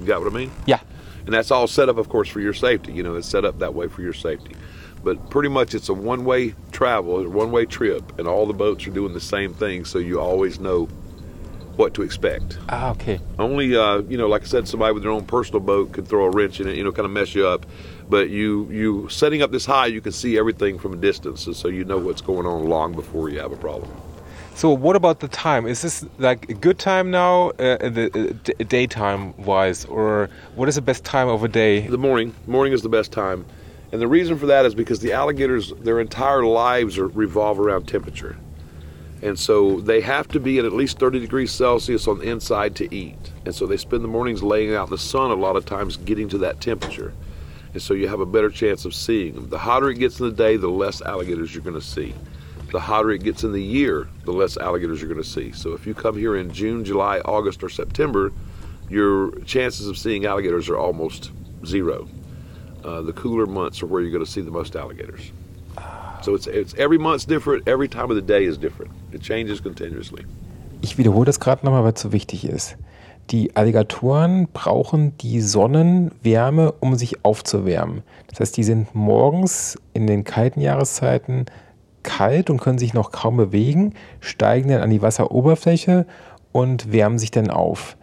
You 0.00 0.06
got 0.06 0.22
what 0.22 0.32
I 0.32 0.34
mean? 0.34 0.50
Yeah. 0.64 0.80
And 1.26 1.34
that's 1.34 1.50
all 1.50 1.66
set 1.66 1.88
up, 1.88 1.98
of 1.98 2.08
course, 2.08 2.28
for 2.28 2.40
your 2.40 2.54
safety. 2.54 2.92
You 2.92 3.02
know, 3.02 3.16
it's 3.16 3.28
set 3.28 3.44
up 3.44 3.58
that 3.58 3.74
way 3.74 3.88
for 3.88 4.00
your 4.00 4.12
safety. 4.14 4.54
But 5.02 5.28
pretty 5.28 5.48
much 5.50 5.74
it's 5.74 5.88
a 5.88 5.94
one 5.94 6.24
way 6.24 6.54
travel, 6.72 7.18
a 7.18 7.28
one 7.28 7.52
way 7.52 7.66
trip, 7.66 8.18
and 8.18 8.26
all 8.26 8.46
the 8.46 8.54
boats 8.54 8.86
are 8.86 8.90
doing 8.90 9.12
the 9.12 9.20
same 9.20 9.52
thing, 9.52 9.84
so 9.84 9.98
you 9.98 10.20
always 10.20 10.58
know 10.58 10.88
what 11.76 11.94
to 11.94 12.02
expect. 12.02 12.58
Ah, 12.68 12.90
okay. 12.90 13.20
Only, 13.38 13.76
uh, 13.76 13.98
you 14.02 14.16
know, 14.16 14.28
like 14.28 14.42
I 14.42 14.46
said, 14.46 14.66
somebody 14.66 14.92
with 14.94 15.02
their 15.02 15.12
own 15.12 15.24
personal 15.24 15.60
boat 15.60 15.92
could 15.92 16.08
throw 16.08 16.24
a 16.24 16.30
wrench 16.30 16.60
in 16.60 16.68
it, 16.68 16.76
you 16.76 16.84
know, 16.84 16.92
kind 16.92 17.06
of 17.06 17.12
mess 17.12 17.34
you 17.34 17.46
up. 17.46 17.66
But 18.08 18.30
you, 18.30 18.68
you 18.70 19.08
setting 19.08 19.42
up 19.42 19.50
this 19.50 19.66
high, 19.66 19.86
you 19.86 20.00
can 20.00 20.12
see 20.12 20.38
everything 20.38 20.78
from 20.78 20.94
a 20.94 20.96
distance, 20.96 21.46
and 21.46 21.56
so 21.56 21.68
you 21.68 21.84
know 21.84 21.98
what's 21.98 22.20
going 22.20 22.46
on 22.46 22.64
long 22.64 22.94
before 22.94 23.28
you 23.28 23.40
have 23.40 23.52
a 23.52 23.56
problem. 23.56 23.90
So 24.54 24.70
what 24.70 24.96
about 24.96 25.20
the 25.20 25.28
time? 25.28 25.66
Is 25.66 25.82
this 25.82 26.06
like 26.18 26.48
a 26.48 26.54
good 26.54 26.78
time 26.78 27.10
now, 27.10 27.50
uh, 27.50 27.76
the 27.90 28.10
uh, 28.14 28.32
d- 28.42 28.64
daytime 28.64 29.36
wise, 29.36 29.84
or 29.84 30.30
what 30.54 30.66
is 30.66 30.76
the 30.76 30.82
best 30.82 31.04
time 31.04 31.28
of 31.28 31.44
a 31.44 31.48
day? 31.48 31.86
The 31.86 31.98
morning, 31.98 32.34
morning 32.46 32.72
is 32.72 32.80
the 32.80 32.88
best 32.88 33.12
time, 33.12 33.44
and 33.92 34.00
the 34.00 34.06
reason 34.06 34.38
for 34.38 34.46
that 34.46 34.64
is 34.64 34.74
because 34.74 35.00
the 35.00 35.12
alligators, 35.12 35.74
their 35.80 36.00
entire 36.00 36.44
lives 36.44 36.96
are 36.96 37.08
revolve 37.08 37.60
around 37.60 37.86
temperature, 37.86 38.36
and 39.22 39.38
so 39.38 39.80
they 39.80 40.00
have 40.00 40.28
to 40.28 40.40
be 40.40 40.58
at 40.58 40.64
at 40.64 40.72
least 40.72 40.98
30 40.98 41.20
degrees 41.20 41.50
Celsius 41.50 42.06
on 42.06 42.18
the 42.18 42.28
inside 42.30 42.76
to 42.76 42.94
eat, 42.94 43.32
and 43.44 43.54
so 43.54 43.66
they 43.66 43.76
spend 43.76 44.04
the 44.04 44.08
mornings 44.08 44.42
laying 44.42 44.74
out 44.74 44.88
in 44.88 44.90
the 44.90 44.98
sun 44.98 45.30
a 45.30 45.34
lot 45.34 45.56
of 45.56 45.64
times 45.64 45.96
getting 45.96 46.28
to 46.28 46.38
that 46.38 46.60
temperature, 46.60 47.12
and 47.72 47.82
so 47.82 47.94
you 47.94 48.08
have 48.08 48.20
a 48.20 48.26
better 48.26 48.50
chance 48.50 48.84
of 48.84 48.94
seeing 48.94 49.34
them. 49.34 49.48
The 49.48 49.58
hotter 49.58 49.90
it 49.90 49.98
gets 49.98 50.20
in 50.20 50.28
the 50.28 50.34
day, 50.34 50.56
the 50.56 50.68
less 50.68 51.02
alligators 51.02 51.54
you're 51.54 51.64
going 51.64 51.80
to 51.80 51.86
see. 51.86 52.14
The 52.72 52.80
hotter 52.80 53.12
it 53.12 53.22
gets 53.22 53.44
in 53.44 53.52
the 53.52 53.62
year, 53.62 54.08
the 54.24 54.32
less 54.32 54.56
alligators 54.56 55.00
you're 55.00 55.10
going 55.10 55.22
to 55.22 55.28
see. 55.28 55.52
So 55.52 55.72
if 55.72 55.86
you 55.86 55.94
come 55.94 56.16
here 56.16 56.36
in 56.36 56.52
June, 56.52 56.84
July, 56.84 57.20
August, 57.20 57.62
or 57.62 57.68
September, 57.68 58.32
your 58.88 59.30
chances 59.40 59.88
of 59.88 59.96
seeing 59.96 60.26
alligators 60.26 60.68
are 60.68 60.76
almost 60.76 61.30
zero. 61.64 62.08
Uh, 62.84 63.02
the 63.02 63.12
cooler 63.12 63.46
months 63.46 63.82
are 63.82 63.86
where 63.86 64.00
you're 64.02 64.10
going 64.10 64.24
to 64.24 64.30
see 64.30 64.40
the 64.40 64.50
most 64.50 64.76
alligators. 64.76 65.32
So 66.22 66.34
it's, 66.34 66.46
it's 66.46 66.74
every 66.74 66.98
month's 66.98 67.26
different. 67.26 67.66
Every 67.68 67.88
time 67.88 68.10
of 68.10 68.16
the 68.16 68.22
day 68.22 68.44
is 68.44 68.58
different. 68.58 68.92
It 69.12 69.22
changes 69.22 69.62
continuously. 69.62 70.24
Ich 70.82 70.98
wiederhole 70.98 71.24
das 71.24 71.40
gerade 71.40 71.64
nochmal, 71.64 71.84
weil 71.84 71.92
es 71.94 72.00
so 72.00 72.12
wichtig 72.12 72.46
ist. 72.46 72.76
Die 73.30 73.56
Alligatoren 73.56 74.46
brauchen 74.52 75.16
die 75.18 75.40
Sonnenwärme, 75.40 76.72
um 76.78 76.94
sich 76.94 77.24
aufzuwärmen. 77.24 78.02
Das 78.28 78.38
heißt, 78.38 78.56
die 78.56 78.62
sind 78.62 78.94
morgens 78.94 79.76
in 79.94 80.06
den 80.06 80.22
kalten 80.22 80.60
Jahreszeiten 80.60 81.46
kalt 82.04 82.50
und 82.50 82.60
können 82.60 82.78
sich 82.78 82.94
noch 82.94 83.10
kaum 83.10 83.36
bewegen, 83.36 83.94
steigen 84.20 84.68
dann 84.68 84.80
an 84.80 84.90
die 84.90 85.02
Wasseroberfläche 85.02 86.06
und 86.52 86.92
wärmen 86.92 87.18
sich 87.18 87.32
dann 87.32 87.50
auf. 87.50 87.96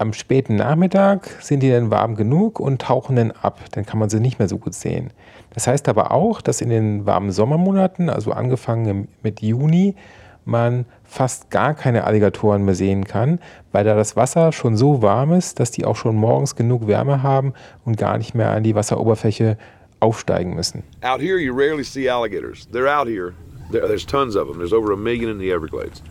Am 0.00 0.12
späten 0.12 0.54
Nachmittag 0.54 1.28
sind 1.40 1.60
die 1.60 1.70
dann 1.70 1.90
warm 1.90 2.14
genug 2.14 2.60
und 2.60 2.80
tauchen 2.80 3.16
dann 3.16 3.32
ab. 3.32 3.60
Dann 3.72 3.84
kann 3.84 3.98
man 3.98 4.08
sie 4.08 4.20
nicht 4.20 4.38
mehr 4.38 4.46
so 4.46 4.56
gut 4.56 4.74
sehen. 4.74 5.10
Das 5.54 5.66
heißt 5.66 5.88
aber 5.88 6.12
auch, 6.12 6.40
dass 6.40 6.60
in 6.60 6.70
den 6.70 7.04
warmen 7.04 7.32
Sommermonaten, 7.32 8.08
also 8.08 8.30
angefangen 8.30 9.08
mit 9.24 9.42
Juni, 9.42 9.96
man 10.44 10.86
fast 11.02 11.50
gar 11.50 11.74
keine 11.74 12.04
Alligatoren 12.04 12.64
mehr 12.64 12.76
sehen 12.76 13.04
kann, 13.04 13.40
weil 13.72 13.84
da 13.84 13.96
das 13.96 14.14
Wasser 14.14 14.52
schon 14.52 14.76
so 14.76 15.02
warm 15.02 15.32
ist, 15.32 15.58
dass 15.58 15.72
die 15.72 15.84
auch 15.84 15.96
schon 15.96 16.14
morgens 16.14 16.54
genug 16.54 16.86
Wärme 16.86 17.24
haben 17.24 17.52
und 17.84 17.98
gar 17.98 18.18
nicht 18.18 18.36
mehr 18.36 18.52
an 18.52 18.62
die 18.62 18.76
Wasseroberfläche 18.76 19.58
aufsteigen 19.98 20.54
müssen. 20.54 20.84
Out 21.02 21.20
here, 21.20 21.38
you 21.38 21.52
rarely 21.52 21.82
see 21.82 22.08
alligators. 22.08 22.68
They're 22.72 22.88
out 22.88 23.08
here. 23.08 23.32
There, 23.72 23.86
there's 23.86 24.06
tons 24.06 24.36
of 24.36 24.46
them. 24.46 24.58
There's 24.58 24.72
over 24.72 24.92
a 24.92 24.96
million 24.96 25.28
in 25.28 25.40
the 25.40 25.50
Everglades. 25.50 26.02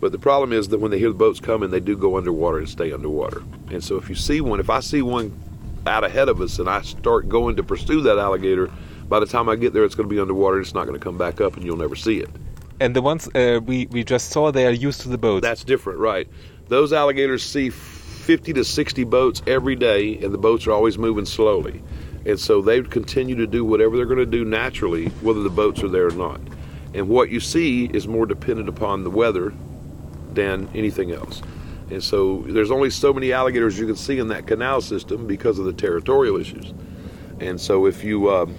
But 0.00 0.12
the 0.12 0.18
problem 0.18 0.52
is 0.52 0.68
that 0.68 0.80
when 0.80 0.90
they 0.90 0.98
hear 0.98 1.10
the 1.10 1.14
boats 1.14 1.40
coming, 1.40 1.70
they 1.70 1.80
do 1.80 1.96
go 1.96 2.16
underwater 2.16 2.58
and 2.58 2.68
stay 2.68 2.90
underwater. 2.90 3.42
And 3.70 3.84
so 3.84 3.96
if 3.96 4.08
you 4.08 4.14
see 4.14 4.40
one, 4.40 4.58
if 4.58 4.70
I 4.70 4.80
see 4.80 5.02
one 5.02 5.38
out 5.86 6.04
ahead 6.04 6.28
of 6.28 6.40
us 6.40 6.58
and 6.58 6.68
I 6.68 6.80
start 6.82 7.28
going 7.28 7.56
to 7.56 7.62
pursue 7.62 8.00
that 8.02 8.18
alligator, 8.18 8.70
by 9.08 9.20
the 9.20 9.26
time 9.26 9.48
I 9.48 9.56
get 9.56 9.74
there, 9.74 9.84
it's 9.84 9.94
going 9.94 10.08
to 10.08 10.14
be 10.14 10.20
underwater. 10.20 10.60
It's 10.60 10.72
not 10.72 10.86
going 10.86 10.98
to 10.98 11.04
come 11.04 11.18
back 11.18 11.40
up, 11.40 11.56
and 11.56 11.64
you'll 11.64 11.76
never 11.76 11.96
see 11.96 12.18
it. 12.18 12.30
And 12.78 12.96
the 12.96 13.02
ones 13.02 13.28
uh, 13.34 13.60
we, 13.62 13.86
we 13.86 14.04
just 14.04 14.30
saw, 14.30 14.50
they 14.50 14.66
are 14.66 14.72
used 14.72 15.02
to 15.02 15.08
the 15.08 15.18
boats. 15.18 15.42
That's 15.42 15.64
different, 15.64 15.98
right? 15.98 16.28
Those 16.68 16.92
alligators 16.92 17.42
see 17.42 17.68
50 17.68 18.54
to 18.54 18.64
60 18.64 19.04
boats 19.04 19.42
every 19.46 19.76
day, 19.76 20.16
and 20.18 20.32
the 20.32 20.38
boats 20.38 20.66
are 20.66 20.72
always 20.72 20.96
moving 20.96 21.26
slowly. 21.26 21.82
And 22.24 22.38
so 22.38 22.62
they 22.62 22.80
continue 22.82 23.34
to 23.34 23.46
do 23.46 23.64
whatever 23.64 23.96
they're 23.96 24.06
going 24.06 24.18
to 24.18 24.26
do 24.26 24.44
naturally, 24.44 25.06
whether 25.20 25.42
the 25.42 25.50
boats 25.50 25.82
are 25.82 25.88
there 25.88 26.06
or 26.06 26.12
not. 26.12 26.40
And 26.94 27.08
what 27.08 27.30
you 27.30 27.40
see 27.40 27.86
is 27.86 28.06
more 28.06 28.26
dependent 28.26 28.68
upon 28.68 29.04
the 29.04 29.10
weather 29.10 29.52
than 30.34 30.68
anything 30.74 31.12
else. 31.12 31.42
And 31.90 32.02
so 32.02 32.44
there's 32.46 32.70
only 32.70 32.90
so 32.90 33.12
many 33.12 33.32
alligators 33.32 33.78
you 33.78 33.86
can 33.86 33.96
see 33.96 34.18
in 34.18 34.28
that 34.28 34.46
canal 34.46 34.80
system 34.80 35.26
because 35.26 35.58
of 35.58 35.64
the 35.64 35.72
territorial 35.72 36.36
issues. 36.36 36.72
And 37.40 37.60
so 37.60 37.86
if 37.86 38.04
you, 38.04 38.30
um, 38.30 38.54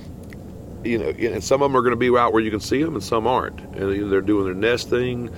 you 0.84 0.98
know, 0.98 1.10
and 1.10 1.44
some 1.44 1.62
of 1.62 1.72
them 1.72 1.78
are 1.78 1.82
going 1.82 1.92
to 1.92 2.12
be 2.12 2.16
out 2.18 2.34
where 2.34 2.42
you 2.42 2.52
can 2.52 2.60
see 2.60 2.84
them, 2.84 2.96
and 2.96 3.04
some 3.04 3.28
aren't. 3.28 3.60
And 3.76 4.12
they're 4.12 4.22
doing 4.22 4.46
their 4.46 4.54
nesting. 4.54 5.30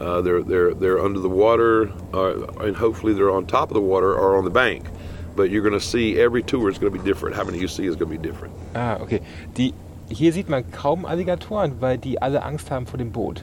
Uh, 0.00 0.20
they're 0.20 0.42
they're 0.42 0.74
they're 0.74 1.00
under 1.00 1.20
the 1.20 1.28
water, 1.28 1.92
uh, 2.14 2.46
and 2.64 2.76
hopefully 2.76 3.12
they're 3.12 3.30
on 3.30 3.46
top 3.46 3.70
of 3.70 3.74
the 3.74 3.80
water 3.80 4.14
or 4.14 4.36
on 4.36 4.44
the 4.44 4.50
bank. 4.50 4.86
But 5.36 5.50
you're 5.50 5.62
going 5.62 5.78
to 5.78 5.80
see 5.80 6.18
every 6.18 6.42
tour 6.42 6.68
is 6.68 6.78
going 6.78 6.92
to 6.92 6.98
be 6.98 7.04
different. 7.04 7.36
How 7.36 7.44
many 7.44 7.58
you 7.58 7.68
see 7.68 7.86
is 7.86 7.96
going 7.96 8.10
to 8.10 8.18
be 8.18 8.22
different. 8.22 8.54
Ah, 8.74 8.98
okay. 8.98 9.20
Die, 9.54 9.72
hier 10.10 10.32
sieht 10.32 10.48
man 10.48 10.64
kaum 10.70 11.06
Alligatoren, 11.06 11.80
weil 11.80 11.98
die 11.98 12.20
alle 12.20 12.42
Angst 12.42 12.70
haben 12.70 12.86
vor 12.86 12.98
dem 12.98 13.10
Boot. 13.10 13.42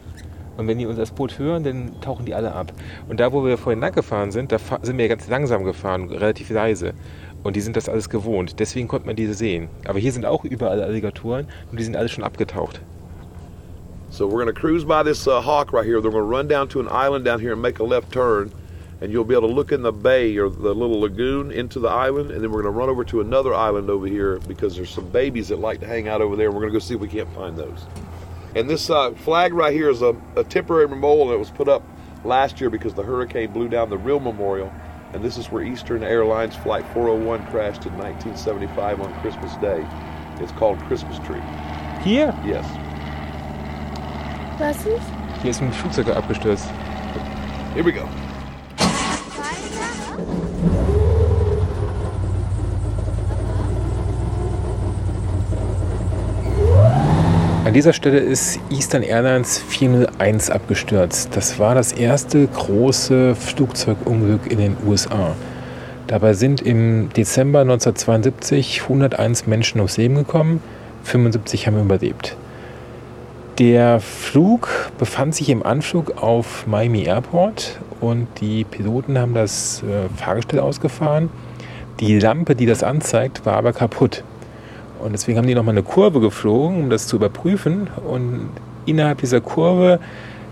Und 0.60 0.68
wenn 0.68 0.78
die 0.78 0.86
unser 0.86 1.06
Boot 1.06 1.40
hören, 1.40 1.64
dann 1.64 2.02
tauchen 2.02 2.26
die 2.26 2.36
alle 2.36 2.54
ab. 2.54 2.74
Und 3.08 3.22
da, 3.22 3.32
wo 3.32 3.46
wir 3.46 3.58
vorhin 3.58 3.80
lang 3.80 3.94
gefahren 3.94 4.32
sind, 4.32 4.52
da 4.52 4.58
sind 4.82 4.98
wir 4.98 5.08
ganz 5.08 5.30
langsam 5.30 5.64
gefahren, 5.64 6.10
relativ 6.10 6.50
leise. 6.50 6.92
Und 7.44 7.56
die 7.56 7.62
sind 7.62 7.78
das 7.78 7.88
alles 7.88 8.10
gewohnt. 8.10 8.60
Deswegen 8.60 8.90
konnte 8.90 9.08
man 9.08 9.16
diese 9.16 9.34
sehen. 9.36 9.70
Aber 9.86 10.00
hier 10.00 10.12
sind 10.12 10.26
auch 10.26 10.44
überall 10.44 10.84
Alligatoren 10.84 11.48
und 11.72 11.80
die 11.80 11.84
sind 11.86 11.96
alle 11.96 12.10
schon 12.10 12.26
abgetaucht. 12.26 12.82
So 14.10 14.28
we're 14.28 14.44
going 14.44 14.54
to 14.54 14.60
cruise 14.60 14.84
by 14.84 15.02
this 15.02 15.28
uh, 15.28 15.40
hawk 15.40 15.72
right 15.72 15.86
here. 15.86 16.02
They're 16.02 16.12
going 16.12 16.26
to 16.26 16.38
run 16.38 16.50
down 16.50 16.68
to 16.70 16.82
an 16.82 16.90
island 16.90 17.24
down 17.24 17.40
here 17.40 17.54
and 17.54 17.62
make 17.62 17.80
a 17.80 17.86
left 17.86 18.12
turn, 18.12 18.52
and 19.00 19.14
you'll 19.14 19.24
be 19.24 19.36
able 19.36 19.48
to 19.48 19.54
look 19.54 19.72
in 19.72 19.82
the 19.82 19.94
bay 19.94 20.36
or 20.38 20.50
the 20.50 20.74
little 20.74 21.00
lagoon 21.00 21.52
into 21.52 21.80
the 21.80 21.88
island, 21.88 22.32
and 22.32 22.44
then 22.44 22.52
we're 22.52 22.64
going 22.64 22.74
to 22.74 22.78
run 22.78 22.90
over 22.90 23.06
to 23.06 23.22
another 23.22 23.54
island 23.54 23.90
over 23.90 24.08
here 24.08 24.40
because 24.48 24.76
there's 24.76 24.90
some 24.90 25.08
babies 25.12 25.48
that 25.50 25.60
like 25.60 25.80
to 25.80 25.86
hang 25.86 26.10
out 26.10 26.22
over 26.22 26.36
there. 26.36 26.52
We're 26.52 26.60
going 26.60 26.74
to 26.74 26.80
go 26.80 26.80
see 26.80 26.96
if 26.96 27.00
we 27.00 27.08
can't 27.08 27.32
find 27.34 27.56
those. 27.56 27.86
And 28.56 28.70
this 28.70 28.90
uh, 28.90 29.12
flag 29.12 29.54
right 29.54 29.74
here 29.74 29.90
is 29.90 30.02
a, 30.02 30.16
a 30.36 30.44
temporary 30.44 30.88
memorial 30.88 31.28
that 31.28 31.38
was 31.38 31.52
put 31.52 31.70
up 31.70 31.84
last 32.24 32.60
year 32.60 32.70
because 32.70 32.94
the 32.94 33.04
hurricane 33.04 33.52
blew 33.52 33.70
down 33.70 33.90
the 33.90 33.98
real 33.98 34.20
memorial. 34.20 34.72
And 35.14 35.24
this 35.24 35.38
is 35.38 35.52
where 35.52 35.64
Eastern 35.64 36.04
Airlines 36.04 36.56
Flight 36.56 36.86
401 36.94 37.48
crashed 37.48 37.86
in 37.86 37.98
1975 37.98 39.02
on 39.02 39.22
Christmas 39.22 39.56
Day. 39.58 39.86
It's 40.40 40.52
called 40.54 40.80
Christmas 40.82 41.18
Tree. 41.20 41.42
Hier? 42.04 42.36
Yes. 42.46 42.66
Was 44.60 44.86
ist? 44.86 45.08
Hier 45.42 45.52
ist 45.52 45.62
ein 45.62 45.72
Flugzeug 45.72 46.10
abgestürzt. 46.10 46.70
Here 47.74 47.84
we 47.84 47.92
go. 47.92 48.08
An 57.70 57.76
dieser 57.76 57.94
Stelle 57.94 58.18
ist 58.18 58.60
Eastern 58.72 59.04
Airlines 59.04 59.60
401 59.60 60.50
abgestürzt. 60.50 61.36
Das 61.36 61.60
war 61.60 61.76
das 61.76 61.92
erste 61.92 62.48
große 62.48 63.36
Flugzeugunglück 63.36 64.52
in 64.52 64.58
den 64.58 64.78
USA. 64.88 65.36
Dabei 66.08 66.34
sind 66.34 66.64
im 66.64 67.10
Dezember 67.16 67.60
1972 67.60 68.82
101 68.82 69.46
Menschen 69.46 69.82
ums 69.82 69.98
Leben 69.98 70.16
gekommen, 70.16 70.64
75 71.04 71.68
haben 71.68 71.80
überlebt. 71.80 72.36
Der 73.60 74.00
Flug 74.00 74.90
befand 74.98 75.36
sich 75.36 75.50
im 75.50 75.62
Anflug 75.62 76.24
auf 76.24 76.66
Miami 76.66 77.04
Airport 77.04 77.80
und 78.02 78.26
die 78.42 78.64
Piloten 78.64 79.20
haben 79.20 79.36
das 79.36 79.84
äh, 79.84 80.10
Fahrgestell 80.20 80.60
ausgefahren. 80.60 81.30
Die 82.00 82.18
Lampe, 82.18 82.56
die 82.56 82.66
das 82.66 82.82
anzeigt, 82.82 83.46
war 83.46 83.58
aber 83.58 83.74
kaputt. 83.74 84.24
Und 85.00 85.14
deswegen 85.14 85.38
haben 85.38 85.48
die 85.48 85.56
nochmal 85.56 85.74
eine 85.74 85.84
Kurve 85.84 86.20
geflogen, 86.20 86.84
um 86.84 86.90
das 86.90 87.08
zu 87.08 87.16
überprüfen. 87.16 87.90
Und 88.06 88.50
innerhalb 88.86 89.20
dieser 89.20 89.42
Kurve 89.42 90.00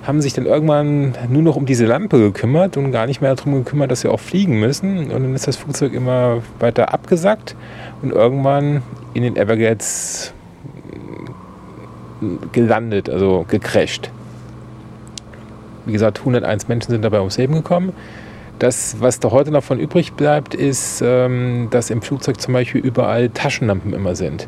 haben 0.05 0.21
sich 0.21 0.33
dann 0.33 0.45
irgendwann 0.45 1.15
nur 1.29 1.41
noch 1.41 1.57
um 1.57 1.65
diese 1.65 1.85
Lampe 1.85 2.17
gekümmert 2.17 2.77
und 2.77 2.91
gar 2.91 3.07
nicht 3.07 3.21
mehr 3.21 3.35
darum 3.35 3.55
gekümmert, 3.55 3.91
dass 3.91 4.01
sie 4.01 4.07
auch 4.07 4.19
fliegen 4.19 4.59
müssen. 4.59 5.11
Und 5.11 5.23
dann 5.23 5.35
ist 5.35 5.47
das 5.47 5.57
Flugzeug 5.57 5.93
immer 5.93 6.41
weiter 6.59 6.93
abgesackt 6.93 7.55
und 8.01 8.11
irgendwann 8.11 8.83
in 9.13 9.23
den 9.23 9.35
Everglades 9.35 10.33
gelandet, 12.51 13.09
also 13.09 13.45
gecrasht. 13.49 14.09
Wie 15.85 15.91
gesagt, 15.91 16.19
101 16.19 16.67
Menschen 16.67 16.91
sind 16.91 17.03
dabei 17.03 17.19
ums 17.19 17.37
Leben 17.37 17.53
gekommen. 17.53 17.93
Das, 18.59 18.99
was 18.99 19.19
da 19.19 19.29
heute 19.31 19.51
noch 19.51 19.63
von 19.63 19.79
übrig 19.79 20.13
bleibt, 20.13 20.55
ist, 20.55 21.01
ähm, 21.05 21.67
dass 21.69 21.89
im 21.91 22.01
Flugzeug 22.01 22.41
zum 22.41 22.53
Beispiel 22.53 22.81
überall 22.81 23.29
Taschenlampen 23.29 23.93
immer 23.93 24.15
sind. 24.15 24.47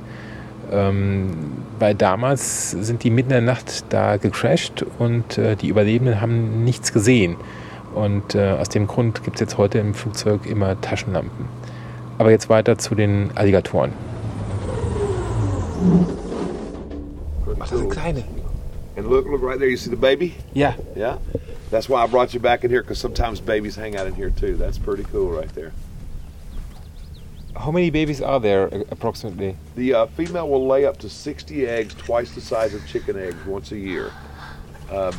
Ähm, 0.72 1.30
weil 1.78 1.96
damals 1.96 2.72
sind 2.72 3.04
die 3.04 3.12
mitten 3.12 3.30
in 3.32 3.46
der 3.46 3.54
Nacht 3.54 3.86
da 3.90 4.18
gecrashed 4.18 4.86
und 4.98 5.38
äh, 5.38 5.56
die 5.56 5.68
Überlebenden 5.68 6.22
haben 6.22 6.64
nichts 6.64 6.92
gesehen. 6.92 7.36
Und 7.94 8.36
äh, 8.36 8.52
aus 8.52 8.70
dem 8.70 8.88
Grund 8.88 9.24
gibt 9.24 9.38
es 9.38 9.42
jetzt 9.42 9.58
heute 9.58 9.80
im 9.80 9.94
Flugzeug 9.94 10.46
immer 10.46 10.80
Taschenlampen. 10.82 11.46
Aber 12.18 12.32
jetzt 12.32 12.50
weiter 12.50 12.78
zu 12.78 12.96
den 12.96 13.30
Alligatoren. 13.36 13.92
Ach, 17.60 17.70
das 17.70 17.78
sind 17.78 17.90
kleine. 17.90 18.24
And 18.98 19.08
look, 19.08 19.28
look 19.28 19.42
right 19.42 19.58
there. 19.58 19.70
You 19.70 19.78
see 19.78 19.90
the 19.90 19.96
baby? 19.96 20.34
Ja. 20.54 20.74
Yeah. 20.96 21.18
That's 21.70 21.88
why 21.88 22.04
I 22.04 22.08
brought 22.08 22.34
you 22.34 22.40
back 22.40 22.64
in 22.64 22.72
here 22.72 22.82
because 22.82 23.00
sometimes 23.00 23.40
babies 23.40 23.76
hang 23.76 23.96
out 23.96 24.08
in 24.08 24.16
here 24.16 24.32
too. 24.32 24.56
That's 24.56 24.78
pretty 24.78 25.04
cool 25.04 25.30
right 25.32 25.50
there. 25.50 25.72
How 27.56 27.72
many 27.72 27.90
babies 27.90 28.22
are 28.22 28.40
there 28.40 28.74
uh, 28.74 28.84
approximately? 28.90 29.56
The 29.76 29.94
uh, 29.94 30.06
female 30.08 30.50
will 30.50 30.66
lay 30.66 30.86
up 30.86 30.98
to 31.00 31.10
60 31.10 31.68
eggs, 31.68 31.94
twice 31.94 32.34
the 32.34 32.42
size 32.42 32.74
of 32.74 32.86
chicken 32.88 33.20
eggs, 33.20 33.44
once 33.46 33.72
a 33.72 33.78
year. 33.78 34.12
Um, 34.90 35.18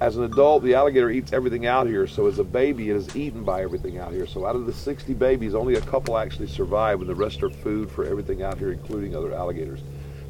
as 0.00 0.16
an 0.16 0.22
adult, 0.22 0.62
the 0.62 0.74
alligator 0.74 1.10
eats 1.10 1.32
everything 1.32 1.66
out 1.66 1.88
here, 1.88 2.06
so 2.06 2.26
as 2.28 2.38
a 2.38 2.44
baby, 2.44 2.90
it 2.90 2.96
is 2.96 3.16
eaten 3.16 3.42
by 3.42 3.62
everything 3.62 3.98
out 3.98 4.12
here. 4.12 4.28
So 4.28 4.46
out 4.46 4.54
of 4.54 4.66
the 4.66 4.72
60 4.72 5.12
babies, 5.14 5.54
only 5.54 5.74
a 5.74 5.80
couple 5.80 6.16
actually 6.16 6.46
survive, 6.46 7.00
and 7.00 7.08
the 7.08 7.16
rest 7.16 7.42
are 7.42 7.50
food 7.50 7.90
for 7.90 8.04
everything 8.04 8.42
out 8.42 8.58
here, 8.58 8.70
including 8.70 9.16
other 9.16 9.34
alligators. 9.34 9.80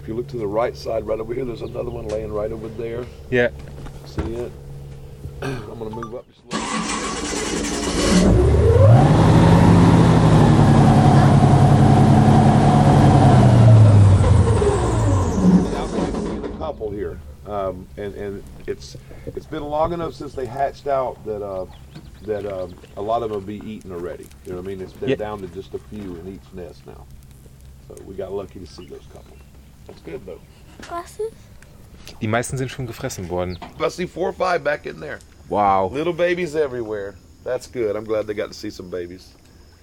If 0.01 0.09
you 0.09 0.15
look 0.15 0.27
to 0.29 0.39
the 0.39 0.47
right 0.47 0.75
side, 0.75 1.07
right 1.07 1.21
over 1.21 1.35
here, 1.35 1.45
there's 1.45 1.61
another 1.61 1.91
one 1.91 2.09
laying 2.09 2.33
right 2.33 2.51
over 2.51 2.69
there. 2.69 3.05
Yeah. 3.31 3.51
See 4.07 4.23
it? 4.23 4.51
I'm 5.43 5.79
gonna 5.79 5.91
move 5.91 6.15
up 6.15 6.27
just 6.29 6.41
a 6.45 6.57
little. 6.57 7.79
Now 14.49 15.87
we 15.87 15.99
can 16.01 16.13
see 16.27 16.39
the 16.39 16.49
couple 16.59 16.91
here, 16.91 17.21
um, 17.47 17.87
and 17.97 18.15
and 18.15 18.43
it's 18.67 18.97
it's 19.27 19.47
been 19.47 19.63
long 19.65 19.93
enough 19.93 20.15
since 20.15 20.33
they 20.35 20.47
hatched 20.47 20.87
out 20.87 21.23
that 21.27 21.43
uh, 21.45 21.67
that 22.23 22.47
um, 22.47 22.75
a 22.97 23.03
lot 23.03 23.23
of 23.23 23.31
them 23.31 23.41
will 23.41 23.47
be 23.47 23.61
eaten 23.71 23.93
already. 23.93 24.27
You 24.45 24.53
know 24.53 24.59
what 24.59 24.65
I 24.65 24.69
mean? 24.69 24.81
It's 24.81 24.93
they're 24.95 25.11
Yeah. 25.11 25.17
down 25.17 25.41
to 25.41 25.47
just 25.49 25.75
a 25.75 25.79
few 25.79 26.17
in 26.17 26.29
each 26.29 26.53
nest 26.55 26.87
now. 26.87 27.07
So 27.89 27.95
we 28.05 28.15
got 28.15 28.33
lucky 28.33 28.61
to 28.61 28.67
see 28.67 28.87
those 28.87 29.07
couple. 29.13 29.37
That's 29.87 30.01
good 30.03 30.25
though. 30.27 30.41
Was 30.91 31.19
ist? 31.21 31.35
Die 32.21 32.27
meisten 32.29 32.57
sind 32.59 32.71
schon 32.71 32.87
gefressen 32.87 33.29
worden. 33.29 33.59
I 33.81 33.89
see 33.91 34.07
four 34.07 34.29
or 34.31 34.33
five 34.33 34.63
back 34.65 34.87
in 34.87 35.01
there. 35.01 35.19
Wow. 35.49 35.91
Little 35.93 36.13
babies 36.13 36.55
everywhere. 36.55 37.15
That's 37.45 37.67
good. 37.67 37.97
I'm 37.97 38.05
glad 38.05 38.27
they 38.27 38.35
got 38.35 38.49
to 38.53 38.55
see 38.59 38.71
some 38.71 38.91
babies. 38.91 39.29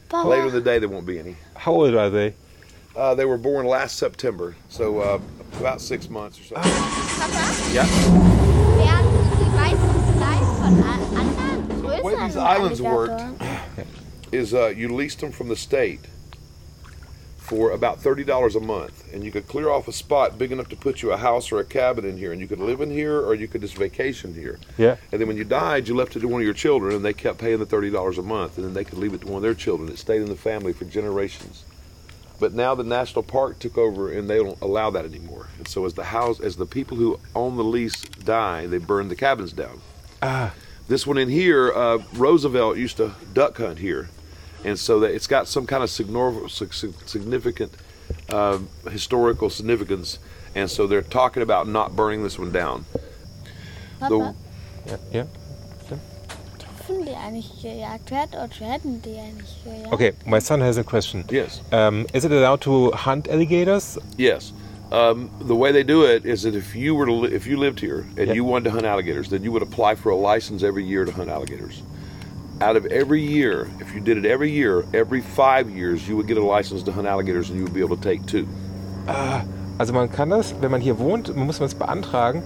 Papa, 0.10 0.28
Later 0.28 0.48
in 0.48 0.54
the 0.54 0.62
day, 0.62 0.78
there 0.80 0.90
won't 0.90 1.06
be 1.08 1.18
any. 1.20 1.36
How 1.56 1.74
old 1.74 1.96
are 1.96 2.10
they? 2.12 2.34
Uh, 2.96 3.16
they 3.16 3.26
were 3.26 3.38
born 3.38 3.66
last 3.66 3.98
September, 3.98 4.56
so 4.70 5.00
uh, 5.00 5.20
about 5.60 5.82
six 5.82 6.10
months 6.10 6.40
or 6.40 6.44
so. 6.44 6.56
Papa, 6.56 6.72
Ja. 7.74 7.84
werden 8.78 9.12
die 9.40 9.52
weißen 9.58 9.90
Fleisch 10.16 10.52
von 10.60 10.84
anderen 10.84 11.82
The 11.82 12.04
way 12.04 12.16
these 12.16 12.36
größeren 12.36 12.56
islands 12.58 12.82
worked 12.82 13.24
is 14.32 14.54
uh, 14.54 14.68
you 14.68 14.90
leased 14.96 15.20
them 15.20 15.32
from 15.32 15.48
the 15.50 15.56
state 15.56 16.02
for 17.46 17.72
about 17.72 18.00
thirty 18.02 18.24
dollars 18.24 18.56
a 18.56 18.60
month, 18.60 19.14
and 19.14 19.24
you 19.24 19.32
could 19.32 19.48
clear 19.48 19.70
off 19.70 19.88
a 19.88 19.92
spot 19.92 20.38
big 20.38 20.52
enough 20.52 20.68
to 20.70 20.76
put 20.76 21.02
you 21.02 21.12
a 21.12 21.18
house 21.18 21.52
or 21.52 21.60
a 21.60 21.64
cabin 21.66 22.04
in 22.06 22.18
here, 22.18 22.32
and 22.32 22.42
you 22.42 22.48
could 22.48 22.60
live 22.60 22.82
in 22.82 22.90
here 22.90 23.20
or 23.22 23.36
you 23.36 23.48
could 23.48 23.62
just 23.62 23.76
vacation 23.78 24.34
here. 24.34 24.60
Yeah. 24.78 24.96
And 25.12 25.22
then 25.22 25.28
when 25.28 25.38
you 25.38 25.44
died, 25.44 25.88
you 25.88 25.96
left 25.96 26.16
it 26.16 26.22
to 26.22 26.28
one 26.28 26.42
of 26.42 26.46
your 26.46 26.54
children, 26.56 26.96
and 26.96 27.06
they 27.06 27.14
kept 27.14 27.38
paying 27.38 27.60
the 27.60 27.66
thirty 27.66 27.90
dollars 27.92 28.18
a 28.18 28.24
month, 28.24 28.58
and 28.58 28.66
then 28.66 28.74
they 28.74 28.84
could 28.84 28.98
leave 28.98 29.14
it 29.14 29.22
to 29.22 29.28
one 29.28 29.38
of 29.38 29.42
their 29.44 29.54
children. 29.54 29.90
It 29.90 30.00
stayed 30.00 30.22
in 30.22 30.30
the 30.30 30.36
family 30.36 30.74
for 30.74 30.86
generations. 30.86 31.64
But 32.40 32.54
now 32.54 32.76
the 32.76 32.84
national 32.84 33.24
park 33.24 33.60
took 33.60 33.78
over, 33.78 34.12
and 34.12 34.30
they 34.30 34.38
don't 34.38 34.60
allow 34.62 34.90
that 34.90 35.06
anymore. 35.06 35.48
And 35.58 35.68
so 35.68 35.86
as 35.86 35.94
the 35.94 36.04
house, 36.04 36.42
as 36.42 36.58
the 36.58 36.66
people 36.66 36.98
who 36.98 37.18
own 37.34 37.56
the 37.56 37.64
lease 37.64 38.02
die, 38.02 38.66
they 38.66 38.78
burn 38.78 39.08
the 39.08 39.16
cabins 39.16 39.54
down. 39.54 39.80
Ah, 40.22 40.54
This 40.90 41.08
one 41.08 41.18
in 41.18 41.30
here, 41.30 41.72
uh, 41.74 42.00
Roosevelt 42.14 42.78
used 42.78 42.98
to 42.98 43.14
duck 43.34 43.58
hunt 43.58 43.80
here, 43.80 44.10
and 44.66 44.78
so 44.78 45.00
that 45.00 45.12
it's 45.14 45.28
got 45.28 45.48
some 45.48 45.66
kind 45.66 45.84
of 45.84 45.90
signor- 45.90 46.50
sig- 46.50 46.74
sig- 46.74 46.94
significant 47.06 47.72
uh, 48.30 48.58
historical 48.92 49.50
significance, 49.50 50.20
and 50.56 50.70
so 50.70 50.88
they're 50.88 51.02
talking 51.04 51.44
about 51.44 51.68
not 51.68 51.96
burning 51.96 52.24
this 52.24 52.38
one 52.40 52.52
down. 52.52 52.86
Papa, 54.00 54.34
ja. 54.88 54.98
ja. 55.14 55.26
dürfen 56.88 57.06
die 57.06 57.16
eigentlich 57.16 57.50
gejagt 57.62 58.12
werden 58.12 58.34
oder 58.36 58.50
werden 58.60 59.02
die 59.02 59.18
eigentlich 59.20 59.56
gejagt? 59.64 59.94
Okay, 59.94 60.14
my 60.26 60.40
son 60.40 60.62
has 60.62 60.78
a 60.78 60.84
question. 60.84 61.24
Yes, 61.32 61.62
Um, 61.72 62.06
is 62.14 62.26
it 62.26 62.32
allowed 62.32 62.62
to 62.62 62.92
hunt 62.92 63.28
alligators? 63.28 63.98
yes. 64.18 64.52
Um, 64.92 65.32
the 65.48 65.56
way 65.56 65.72
they 65.72 65.84
do 65.84 66.04
it 66.06 66.26
is 66.26 66.44
that 66.44 66.54
if 66.56 66.76
you 66.76 66.94
were 66.94 67.08
to 67.08 67.12
li- 67.12 67.34
if 67.34 67.48
you 67.48 67.58
lived 67.58 67.80
here 67.80 68.06
and 68.18 68.28
Yeah. 68.28 68.34
you 68.36 68.44
wanted 68.46 68.66
to 68.66 68.72
hunt 68.72 68.86
alligators, 68.86 69.30
then 69.30 69.44
you 69.44 69.52
would 69.52 69.64
apply 69.64 69.96
for 69.96 70.12
a 70.12 70.16
license 70.16 70.64
every 70.64 70.84
year 70.86 71.06
to 71.06 71.12
hunt 71.12 71.28
alligators. 71.30 71.82
Out 72.62 72.78
of 72.78 72.86
every 72.86 73.22
year, 73.22 73.68
if 73.82 73.94
you 73.94 74.00
did 74.00 74.18
it 74.18 74.26
every 74.26 74.50
year, 74.50 74.86
every 74.94 75.20
five 75.20 75.70
years, 75.70 76.08
you 76.08 76.16
would 76.16 76.28
get 76.28 76.38
a 76.38 76.44
license 76.44 76.84
to 76.84 76.92
hunt 76.92 77.06
alligators, 77.06 77.50
and 77.50 77.58
you 77.58 77.66
would 77.66 77.74
be 77.74 77.82
able 77.82 77.98
to 77.98 78.02
take 78.02 78.26
two. 78.26 78.48
Ah, 79.08 79.44
also 79.78 79.92
man 79.92 80.08
kann 80.08 80.30
das, 80.30 80.54
wenn 80.62 80.72
man 80.72 80.80
hier 80.80 80.98
wohnt, 80.98 81.36
man 81.36 81.46
muss 81.46 81.60
man 81.60 81.68
es 81.68 81.76
beantragen. 81.76 82.42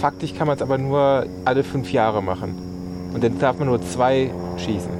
Faktisch 0.00 0.34
kann 0.34 0.46
man 0.46 0.56
es 0.56 0.62
aber 0.62 0.78
nur 0.78 1.26
alle 1.44 1.62
fünf 1.62 1.92
Jahre 1.92 2.22
machen. 2.22 3.10
Und 3.12 3.22
dann 3.22 3.38
darf 3.38 3.58
man 3.58 3.68
nur 3.68 3.80
zwei 3.82 4.30
schießen. 4.56 4.90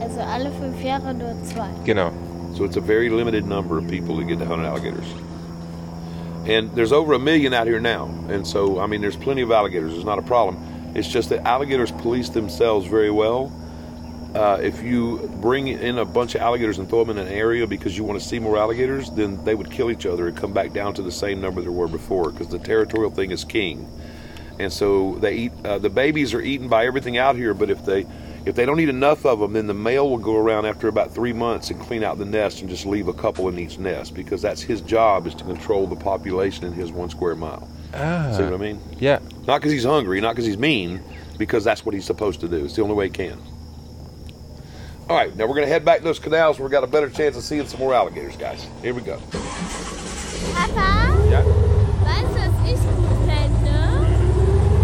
Also 0.00 0.20
alle 0.20 0.50
fünf 0.52 0.82
Jahre 0.84 1.14
nur 1.14 1.34
zwei. 1.44 1.68
Genau. 1.84 2.10
So 2.54 2.64
it's 2.64 2.76
a 2.76 2.82
very 2.82 3.08
limited 3.08 3.46
number 3.46 3.78
of 3.78 3.88
people 3.88 4.16
that 4.16 4.28
get 4.28 4.38
to 4.40 4.44
hunt 4.44 4.62
alligators. 4.62 5.06
And 6.46 6.70
there's 6.74 6.92
over 6.92 7.14
a 7.14 7.18
million 7.18 7.54
out 7.54 7.66
here 7.66 7.80
now. 7.80 8.10
And 8.28 8.46
so, 8.46 8.78
I 8.78 8.86
mean, 8.86 9.00
there's 9.00 9.16
plenty 9.16 9.40
of 9.40 9.50
alligators. 9.50 9.94
It's 9.94 10.04
not 10.04 10.18
a 10.18 10.22
problem. 10.22 10.58
It's 10.94 11.08
just 11.08 11.28
that 11.30 11.46
alligators 11.46 11.90
police 11.90 12.28
themselves 12.28 12.86
very 12.86 13.10
well. 13.10 13.52
Uh, 14.34 14.58
if 14.60 14.82
you 14.82 15.30
bring 15.40 15.68
in 15.68 15.98
a 15.98 16.04
bunch 16.04 16.34
of 16.34 16.40
alligators 16.40 16.78
and 16.78 16.88
throw 16.88 17.04
them 17.04 17.16
in 17.16 17.24
an 17.24 17.32
area 17.32 17.66
because 17.66 17.96
you 17.96 18.02
want 18.02 18.20
to 18.20 18.26
see 18.26 18.40
more 18.40 18.58
alligators, 18.58 19.10
then 19.10 19.42
they 19.44 19.54
would 19.54 19.70
kill 19.70 19.90
each 19.90 20.06
other 20.06 20.26
and 20.26 20.36
come 20.36 20.52
back 20.52 20.72
down 20.72 20.92
to 20.92 21.02
the 21.02 21.12
same 21.12 21.40
number 21.40 21.60
there 21.60 21.70
were 21.70 21.86
before 21.86 22.30
because 22.30 22.48
the 22.48 22.58
territorial 22.58 23.10
thing 23.10 23.30
is 23.30 23.44
king. 23.44 23.88
And 24.58 24.72
so 24.72 25.16
they 25.16 25.34
eat. 25.34 25.52
Uh, 25.64 25.78
the 25.78 25.90
babies 25.90 26.34
are 26.34 26.40
eaten 26.40 26.68
by 26.68 26.86
everything 26.86 27.16
out 27.16 27.36
here, 27.36 27.54
but 27.54 27.70
if 27.70 27.84
they 27.84 28.06
if 28.44 28.54
they 28.54 28.66
don't 28.66 28.78
eat 28.78 28.88
enough 28.88 29.24
of 29.24 29.40
them, 29.40 29.54
then 29.54 29.66
the 29.66 29.74
male 29.74 30.08
will 30.08 30.18
go 30.18 30.36
around 30.36 30.66
after 30.66 30.88
about 30.88 31.12
three 31.12 31.32
months 31.32 31.70
and 31.70 31.80
clean 31.80 32.04
out 32.04 32.18
the 32.18 32.24
nest 32.24 32.60
and 32.60 32.68
just 32.68 32.84
leave 32.84 33.08
a 33.08 33.12
couple 33.12 33.48
in 33.48 33.58
each 33.58 33.78
nest 33.78 34.14
because 34.14 34.42
that's 34.42 34.60
his 34.60 34.80
job 34.80 35.26
is 35.26 35.34
to 35.36 35.44
control 35.44 35.86
the 35.86 35.96
population 35.96 36.66
in 36.66 36.72
his 36.72 36.92
one 36.92 37.08
square 37.08 37.34
mile. 37.34 37.68
Ah. 37.94 38.32
See 38.36 38.42
what 38.42 38.52
I 38.52 38.58
mean? 38.58 38.80
Ja. 38.98 39.18
Not 39.46 39.58
because 39.60 39.72
he's 39.72 39.84
hungry, 39.84 40.20
not 40.20 40.32
because 40.34 40.46
he's 40.46 40.56
mean, 40.58 41.02
because 41.38 41.64
that's 41.64 41.84
what 41.84 41.94
he's 41.94 42.04
supposed 42.06 42.40
to 42.40 42.48
do. 42.48 42.64
It's 42.64 42.74
the 42.76 42.82
only 42.82 42.94
way 42.94 43.06
he 43.06 43.10
can. 43.10 43.38
All 45.08 45.16
right, 45.16 45.34
now 45.36 45.44
we're 45.46 45.54
going 45.54 45.66
to 45.66 45.72
head 45.72 45.84
back 45.84 45.98
to 45.98 46.04
those 46.04 46.18
canals 46.18 46.58
where 46.58 46.66
we 46.66 46.72
got 46.72 46.82
a 46.82 46.86
better 46.86 47.10
chance 47.10 47.36
of 47.36 47.42
seeing 47.42 47.66
some 47.66 47.78
more 47.80 47.92
alligators, 47.92 48.36
guys. 48.38 48.66
Here 48.80 48.94
we 48.94 49.02
go. 49.02 49.18
Papa, 50.54 51.12
Ja. 51.30 51.42
weißt 51.42 52.32
du, 52.32 52.40
was 52.40 52.56
ich 52.70 52.80
gut 52.80 53.18
fände? 53.28 53.76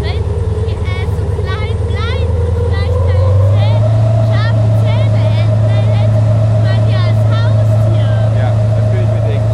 Wenn 0.01 0.21
die 0.21 0.73
äh, 0.77 1.05
so 1.17 1.23
klein 1.41 1.77
bleiben 1.89 2.33
und 2.37 2.53
vielleicht 2.67 3.01
deine 3.09 3.33
Zähne, 3.49 3.91
scharfe 4.29 4.67
Zähne 4.83 5.23
hätten, 5.37 5.61
dann 5.69 5.87
hätte 5.97 6.21
man 6.61 6.79
die 6.85 6.93
als 6.93 7.21
Haustier. 7.33 8.11
Ja, 8.37 8.49
das 8.77 8.85
will 8.93 9.01
ich 9.01 9.09
mir 9.09 9.25
denken. 9.27 9.49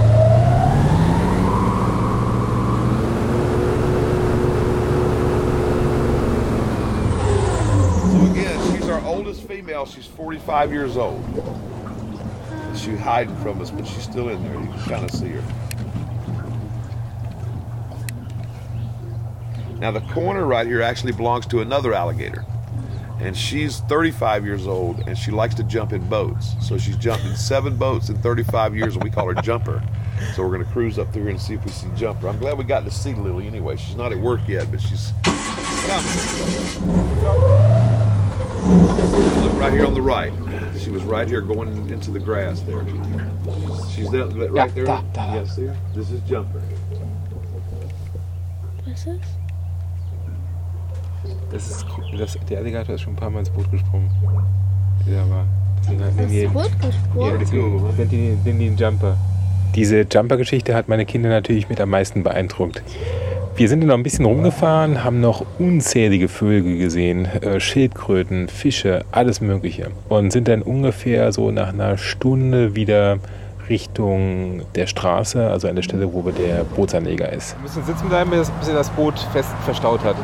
So 8.12 8.32
again, 8.32 8.72
she's 8.72 8.88
our 8.90 9.02
oldest 9.06 9.44
female. 9.44 9.86
She's 9.86 10.07
45 10.18 10.74
years 10.74 10.98
old. 10.98 11.24
She's 12.76 12.98
hiding 12.98 13.36
from 13.36 13.62
us, 13.62 13.70
but 13.70 13.86
she's 13.86 14.02
still 14.02 14.30
in 14.30 14.44
there. 14.44 14.54
You 14.60 14.68
can 14.68 14.80
kind 14.80 15.06
of 15.06 15.12
see 15.12 15.30
her. 15.30 15.44
Now 19.80 19.92
the 19.92 20.02
corner 20.12 20.48
right 20.48 20.66
here 20.66 20.82
actually 20.82 21.12
belongs 21.12 21.46
to 21.48 21.62
another 21.62 21.94
alligator. 21.94 22.44
And 23.20 23.38
she's 23.38 23.82
35 23.82 24.44
years 24.44 24.66
old 24.66 25.08
and 25.08 25.16
she 25.16 25.30
likes 25.30 25.54
to 25.54 25.64
jump 25.64 25.94
in 25.94 26.04
boats. 26.10 26.56
So 26.62 26.80
she's 26.80 26.98
jumped 26.98 27.24
in 27.26 27.36
seven 27.36 27.78
boats 27.78 28.10
in 28.10 28.18
35 28.18 28.76
years 28.76 28.96
and 28.96 29.04
we 29.04 29.12
call 29.12 29.32
her 29.32 29.40
Jumper. 29.44 29.84
So 30.34 30.42
we're 30.42 30.56
going 30.56 30.66
to 30.66 30.72
cruise 30.72 30.98
up 30.98 31.14
through 31.14 31.24
here 31.24 31.32
and 31.32 31.40
see 31.40 31.54
if 31.54 31.64
we 31.64 31.70
see 31.70 31.90
Jumper. 31.96 32.28
I'm 32.28 32.40
glad 32.40 32.58
we 32.58 32.64
got 32.64 32.86
to 32.86 32.92
see 32.92 33.14
Lily 33.14 33.46
anyway. 33.46 33.76
She's 33.76 33.96
not 33.96 34.12
at 34.12 34.18
work 34.18 34.42
yet, 34.48 34.72
but 34.72 34.82
she's. 34.82 35.14
Look 38.68 39.60
right 39.60 39.72
here 39.74 39.86
on 39.86 39.94
the 39.94 40.02
right. 40.02 40.34
She 40.78 40.90
was 40.92 41.04
right 41.04 41.28
here 41.28 41.42
going 41.42 41.70
into 41.90 42.12
the 42.12 42.20
grass 42.20 42.62
there. 42.62 42.84
She's 43.96 44.10
there, 44.12 44.26
right 44.26 44.54
Ja, 44.54 44.68
there. 44.68 44.86
da, 44.86 45.02
da, 45.14 45.26
da. 45.28 45.36
Yes, 45.36 45.56
see 45.56 45.66
her? 45.68 45.76
This 45.96 46.12
is 46.12 46.22
Jumper. 46.30 46.62
Was 48.86 49.06
ist? 49.06 49.22
Das 51.52 51.68
ist, 51.70 51.86
das, 52.20 52.38
der 52.50 52.60
Alligator 52.60 52.96
ist 52.96 53.02
schon 53.02 53.14
ein 53.14 53.16
paar 53.16 53.30
Mal 53.30 53.40
ins 53.40 53.50
Boot 53.50 53.70
gesprungen. 53.72 54.10
Der 55.08 55.30
war. 55.30 55.46
Halt 55.88 56.30
die 56.30 56.46
gut 56.48 56.70
Ja, 57.16 57.36
gesprungen. 57.38 57.96
nennen 57.98 58.10
die, 58.10 58.36
die 58.52 58.66
ihn 58.66 58.76
Jumper. 58.78 59.16
Diese 59.76 60.02
Jumper-Geschichte 60.02 60.76
hat 60.76 60.90
meine 60.90 61.06
Kinder 61.06 61.30
natürlich 61.30 61.70
mit 61.70 61.80
am 61.80 61.90
meisten 61.90 62.24
beeindruckt. 62.24 62.82
Wir 63.58 63.68
sind 63.68 63.84
noch 63.84 63.96
ein 63.96 64.04
bisschen 64.04 64.26
rumgefahren, 64.26 65.04
haben 65.04 65.20
noch 65.20 65.44
unzählige 65.58 66.28
Vögel 66.28 66.78
gesehen, 66.78 67.26
äh, 67.26 67.60
Schildkröten, 67.60 68.50
Fische, 68.50 69.04
alles 69.12 69.42
Mögliche. 69.42 69.90
Und 70.10 70.32
sind 70.32 70.48
dann 70.48 70.62
ungefähr 70.62 71.32
so 71.32 71.50
nach 71.50 71.70
einer 71.70 71.98
Stunde 71.98 72.76
wieder 72.76 73.18
Richtung 73.68 74.62
der 74.76 74.86
Straße, 74.86 75.50
also 75.50 75.68
an 75.68 75.76
der 75.76 75.82
Stelle, 75.82 76.14
wo 76.14 76.22
der 76.30 76.66
Bootsanleger 76.66 77.34
ist. 77.34 77.56
Wir 77.56 77.64
müssen 77.64 77.84
sitzen 77.84 78.08
bleiben, 78.10 78.30
bis 78.30 78.68
er 78.68 78.76
das 78.76 78.92
Boot 78.92 79.18
fest 79.34 79.50
verstaut 79.66 80.04
hat. 80.04 80.18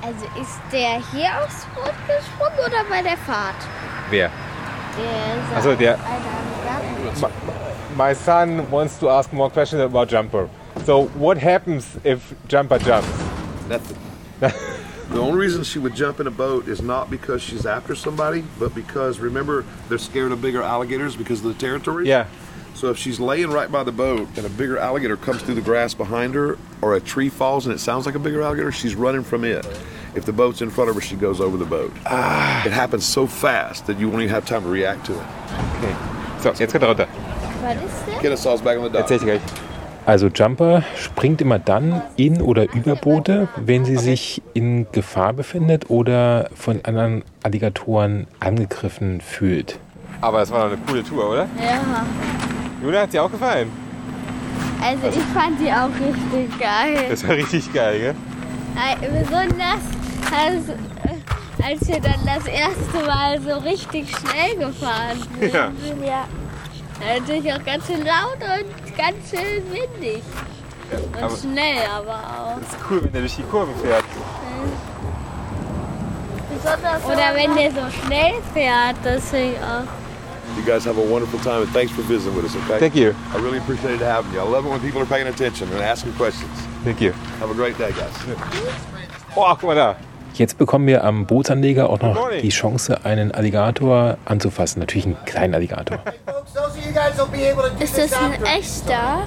Also 0.00 0.24
ist 0.40 0.58
der 0.72 1.02
hier 1.12 1.28
aufs 1.44 1.66
Boot 1.74 1.92
gesprungen 2.06 2.58
oder 2.66 2.82
bei 2.88 3.02
der 3.02 3.18
Fahrt? 3.18 3.56
Wer? 4.08 4.30
Der 4.96 5.42
Ach 5.54 5.62
so, 5.62 5.76
der- 5.76 5.98
My 7.96 8.12
son 8.12 8.70
wants 8.70 8.98
to 8.98 9.08
ask 9.08 9.32
more 9.32 9.50
questions 9.50 9.80
about 9.82 10.08
Jumper. 10.08 10.48
So, 10.84 11.06
what 11.08 11.38
happens 11.38 11.96
if 12.04 12.34
Jumper 12.48 12.78
jumps? 12.78 13.08
Nothing. 13.68 13.98
the 14.40 15.18
only 15.18 15.38
reason 15.38 15.64
she 15.64 15.78
would 15.78 15.94
jump 15.94 16.20
in 16.20 16.26
a 16.26 16.30
boat 16.30 16.68
is 16.68 16.82
not 16.82 17.10
because 17.10 17.42
she's 17.42 17.64
after 17.64 17.94
somebody, 17.94 18.44
but 18.58 18.74
because 18.74 19.18
remember 19.18 19.64
they're 19.88 19.98
scared 19.98 20.32
of 20.32 20.42
bigger 20.42 20.62
alligators 20.62 21.16
because 21.16 21.44
of 21.44 21.52
the 21.52 21.58
territory. 21.58 22.06
Yeah. 22.06 22.26
So 22.74 22.90
if 22.90 22.98
she's 22.98 23.18
laying 23.18 23.50
right 23.50 23.72
by 23.72 23.84
the 23.84 23.92
boat 23.92 24.28
and 24.36 24.44
a 24.44 24.50
bigger 24.50 24.76
alligator 24.76 25.16
comes 25.16 25.40
through 25.40 25.54
the 25.54 25.62
grass 25.62 25.94
behind 25.94 26.34
her, 26.34 26.58
or 26.82 26.94
a 26.94 27.00
tree 27.00 27.30
falls 27.30 27.64
and 27.64 27.74
it 27.74 27.78
sounds 27.78 28.04
like 28.04 28.14
a 28.14 28.18
bigger 28.18 28.42
alligator, 28.42 28.70
she's 28.70 28.94
running 28.94 29.24
from 29.24 29.44
it. 29.44 29.64
If 30.16 30.24
the 30.24 30.32
boat's 30.32 30.62
in 30.62 30.70
front 30.70 30.88
of 30.88 30.96
her, 30.96 31.02
she 31.02 31.14
goes 31.14 31.40
over 31.40 31.58
the 31.58 31.66
boat. 31.66 31.92
It 32.64 32.72
happens 32.72 33.04
so 33.04 33.26
fast 33.26 33.86
that 33.86 33.98
you 34.00 34.08
won't 34.08 34.22
even 34.22 34.34
have 34.34 34.46
time 34.46 34.62
to 34.62 34.70
react 34.70 35.04
to 35.06 35.12
it. 35.12 35.18
Okay. 35.78 35.94
So, 36.42 36.48
jetzt 36.50 36.72
geht 36.72 36.82
er 36.82 36.88
runter. 36.88 37.06
Was 37.62 37.74
ist 37.74 38.06
denn? 38.06 38.20
Kennesaw's 38.20 38.62
back 38.62 38.78
on 38.78 38.84
the 38.84 38.90
dock. 38.90 39.02
Erzähl 39.02 39.18
ich 39.18 39.24
gleich. 39.24 39.40
Also 40.06 40.28
Jumper 40.28 40.84
springt 40.96 41.40
immer 41.42 41.58
dann 41.58 42.00
in 42.16 42.40
oder 42.40 42.72
über 42.72 42.94
Boote, 42.94 43.48
wenn 43.56 43.84
sie 43.84 43.96
sich 43.96 44.40
in 44.54 44.86
Gefahr 44.92 45.32
befindet 45.32 45.90
oder 45.90 46.48
von 46.54 46.80
anderen 46.84 47.24
Alligatoren 47.42 48.28
angegriffen 48.38 49.20
fühlt. 49.20 49.80
Aber 50.20 50.42
es 50.42 50.50
war 50.50 50.60
doch 50.60 50.76
eine 50.76 50.80
coole 50.86 51.02
Tour, 51.02 51.28
oder? 51.28 51.48
Ja. 51.60 52.06
Juna 52.82 53.00
hat 53.00 53.12
sie 53.12 53.18
auch 53.18 53.30
gefallen. 53.30 53.68
Also 54.80 55.08
ich 55.08 55.24
fand 55.34 55.60
die 55.60 55.72
auch 55.72 55.88
richtig 55.88 56.58
geil. 56.58 57.06
Das 57.10 57.26
war 57.26 57.34
richtig 57.34 57.72
geil, 57.72 57.98
gell? 57.98 58.14
Besonders 59.00 59.80
als, 60.32 60.68
äh, 60.68 61.62
als 61.64 61.88
wir 61.88 62.00
dann 62.00 62.20
das 62.24 62.46
erste 62.46 63.06
Mal 63.06 63.40
so 63.40 63.56
richtig 63.58 64.08
schnell 64.10 64.56
gefahren 64.56 65.22
sind. 65.40 65.54
Ja. 65.54 65.72
ja. 66.04 66.24
Natürlich 67.14 67.52
auch 67.52 67.64
ganz 67.64 67.86
schön 67.86 68.04
laut 68.04 68.38
und 68.40 68.96
ganz 68.96 69.30
schön 69.30 69.62
windig. 69.70 70.22
Und 70.90 71.22
aber- 71.22 71.36
schnell 71.36 71.78
aber 71.94 72.14
auch. 72.14 72.60
Das 72.60 72.68
ist 72.70 72.78
cool, 72.90 73.04
wenn 73.04 73.12
der 73.12 73.20
durch 73.22 73.36
die 73.36 73.42
Kurven 73.42 73.74
fährt. 73.76 74.04
Oder 77.04 77.34
wenn 77.34 77.54
der 77.54 77.70
so 77.70 77.90
schnell 78.06 78.34
fährt, 78.54 78.96
das 79.04 79.28
finde 79.30 79.52
ich 79.52 79.58
auch. 79.58 79.84
You 80.56 80.62
guys 80.64 80.86
have 80.86 80.96
a 80.96 81.02
wonderful 81.10 81.38
time 81.40 81.62
and 81.62 81.72
thanks 81.72 81.92
for 81.92 82.02
visiting 82.08 82.34
with 82.34 82.44
us, 82.44 82.56
okay? 82.64 82.78
Thank 82.78 82.94
you. 82.94 83.14
I 83.34 83.38
really 83.38 83.58
appreciated 83.58 84.00
having 84.00 84.32
you. 84.32 84.40
I 84.40 84.44
love 84.48 84.64
it 84.64 84.70
when 84.70 84.80
people 84.80 85.00
are 85.02 85.06
paying 85.06 85.26
attention 85.26 85.68
and 85.72 85.82
asking 85.82 86.12
questions. 86.14 86.50
Thank 86.84 87.00
you. 87.00 87.12
Have 87.40 87.50
a 87.50 87.54
great 87.54 87.76
day, 87.76 87.90
guys. 87.92 88.14
Oh, 89.36 89.42
guck 89.54 89.64
mal 89.64 89.74
da. 89.74 89.96
Jetzt 90.36 90.58
bekommen 90.58 90.86
wir 90.86 91.02
am 91.02 91.24
Bootsanleger 91.24 91.88
auch 91.88 92.00
noch 92.00 92.30
die 92.30 92.50
Chance, 92.50 93.04
einen 93.04 93.32
Alligator 93.32 94.18
anzufassen. 94.26 94.80
Natürlich 94.80 95.06
einen 95.06 95.16
kleinen 95.24 95.54
Alligator. 95.54 95.98
You 95.98 97.82
Ist 97.82 97.96
das 97.96 98.12
ein 98.12 98.44
echter? 98.44 99.26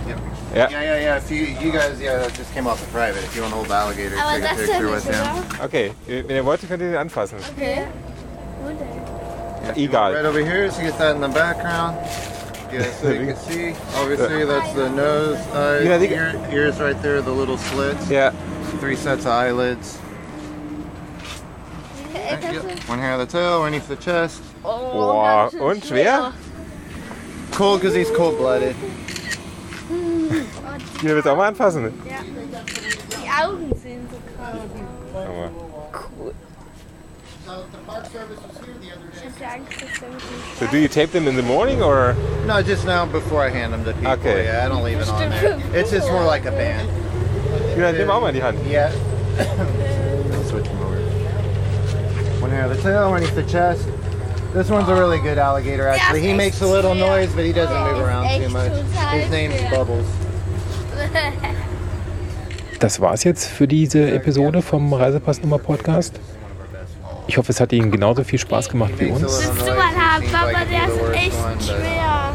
Yeah, 0.56 0.70
yeah, 0.70 0.98
yeah. 0.98 1.18
If 1.18 1.30
you, 1.30 1.46
you 1.62 1.72
guys, 1.72 2.00
yeah, 2.02 2.20
that 2.20 2.36
just 2.38 2.54
came 2.54 2.68
off 2.68 2.80
the 2.80 2.88
private. 2.92 3.24
If 3.24 3.36
you 3.36 3.42
want 3.44 3.54
to 3.54 3.58
hold 3.58 3.68
the 3.68 3.76
alligator, 3.76 4.18
Aber 4.20 4.40
take 4.40 4.46
a 4.46 4.54
ist 4.54 4.66
picture 4.66 4.90
ja 4.90 4.96
with 4.96 5.04
him. 5.06 5.64
Okay, 5.64 5.92
wenn 6.08 6.36
ihr 6.36 6.46
wollt, 6.46 6.68
könnt 6.68 6.82
ihr 6.82 6.90
den 6.90 6.98
anfassen. 6.98 7.38
Okay. 7.56 7.84
Egal. 9.76 10.16
Right 10.16 10.26
over 10.26 10.40
here, 10.40 10.72
so 10.72 10.82
get 10.82 10.98
that 10.98 11.16
in 11.16 11.22
the 11.22 11.28
background. 11.28 11.98
Yeah, 12.72 12.84
so 13.02 13.12
you 13.12 13.28
can 13.28 13.36
see. 13.36 13.76
Obviously, 13.96 14.46
that's 14.46 14.74
the 14.74 14.90
nose, 14.90 15.38
eyes, 15.54 15.86
Yeah, 15.86 16.02
ear, 16.02 16.36
ears 16.52 16.80
right 16.80 17.00
there, 17.02 17.22
the 17.22 17.32
little 17.32 17.58
slits. 17.58 18.10
Ja, 18.10 18.32
Three 18.80 18.96
sets 18.96 19.26
of 19.26 19.32
eyelids. 19.32 20.00
One 22.88 23.00
hair 23.00 23.14
of 23.14 23.20
the 23.20 23.26
tail, 23.26 23.64
underneath 23.64 23.88
the 23.88 23.96
chest. 23.96 24.42
oh, 24.64 24.92
Boah, 24.94 25.50
ganz 25.50 25.54
schön 25.54 25.62
und 25.62 25.86
schwer? 25.86 26.34
Cold 27.52 27.82
because 27.82 27.96
he's 27.96 28.10
cold-blooded. 28.12 28.76
ihr 31.04 31.16
willst 31.16 31.28
auch 31.28 31.36
mal 31.36 31.48
anfassen. 31.48 31.92
Die 32.06 33.44
Augen 33.44 33.74
sind 33.82 34.10
so 34.12 34.18
krass. 34.38 34.58
Schau 35.12 35.34
mal. 35.34 35.50
Ich 39.12 39.46
hab 39.46 39.54
Angst, 39.54 39.82
dass 39.82 40.00
der 40.00 40.10
mit 40.10 40.22
dem 40.22 40.60
So 40.60 40.68
do 40.68 40.78
you 40.78 40.88
tape 40.88 41.12
them 41.12 41.28
in 41.28 41.36
the 41.36 41.42
morning 41.42 41.82
or? 41.82 42.16
No, 42.46 42.62
just 42.62 42.86
now 42.86 43.06
before 43.08 43.42
I 43.44 43.50
hand 43.50 43.74
them 43.74 43.84
to 43.86 43.94
people. 43.94 44.12
Okay. 44.12 44.46
Yeah, 44.46 44.66
I 44.66 44.70
don't 44.70 44.84
leave 44.84 45.00
it 45.00 45.10
on 45.10 45.30
there. 45.32 45.60
It's 45.74 45.90
just 45.92 46.08
more 46.12 46.24
like 46.24 46.46
a 46.46 46.52
band. 46.52 46.88
Juna, 47.76 47.92
nimm 47.94 48.10
auch 48.12 48.22
mal 48.22 48.30
in 48.30 48.36
die 48.36 48.44
Hand. 48.44 48.60
Yeah. 48.68 48.92
One 52.50 52.72
of 52.72 52.76
the 52.76 52.82
tail, 52.82 53.14
underneath 53.14 53.36
the 53.36 53.44
chest. 53.44 53.88
This 54.54 54.70
one's 54.70 54.90
a 54.90 54.96
really 54.96 55.20
good 55.20 55.38
alligator, 55.38 55.88
actually. 55.88 56.22
He 56.22 56.34
makes 56.34 56.62
a 56.62 56.68
little 56.68 56.96
noise, 56.96 57.32
but 57.36 57.46
he 57.46 57.54
doesn't 57.54 57.80
move 57.84 58.00
around 58.00 58.42
too 58.42 58.50
much. 58.50 58.72
His 59.12 59.30
name's 59.30 59.62
Bubbles. 59.70 60.08
Das 62.80 63.02
war's 63.02 63.26
jetzt 63.26 63.46
für 63.46 63.68
diese 63.68 64.10
Episode 64.12 64.62
vom 64.62 64.94
Reisepassnummer 64.94 65.58
Podcast. 65.58 66.18
Ich 67.28 67.38
hoffe, 67.38 67.52
es 67.52 67.60
hat 67.60 67.74
Ihnen 67.74 67.92
genauso 67.92 68.24
viel 68.24 68.40
Spaß 68.40 68.70
gemacht 68.70 68.94
wie 69.00 69.12
uns. 69.12 69.52
Papa, 69.52 70.64
der 70.64 70.88
ist 70.88 71.14
echt 71.14 71.70
schwer. 71.70 72.32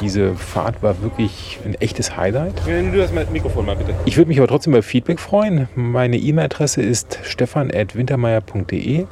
Diese 0.00 0.36
Fahrt 0.36 0.80
war 0.84 1.02
wirklich 1.02 1.53
ein 1.64 1.74
echtes 1.80 2.16
Highlight. 2.16 2.62
Nimm 2.66 2.92
du 2.92 2.98
das 2.98 3.10
Mikrofon 3.30 3.66
mal 3.66 3.76
bitte. 3.76 3.94
Ich 4.04 4.16
würde 4.16 4.28
mich 4.28 4.38
aber 4.38 4.48
trotzdem 4.48 4.72
über 4.72 4.82
Feedback 4.82 5.18
freuen. 5.20 5.68
Meine 5.74 6.16
E-Mail-Adresse 6.16 6.82
ist 6.82 7.18
stefan.wintermeier.de. 7.24 9.06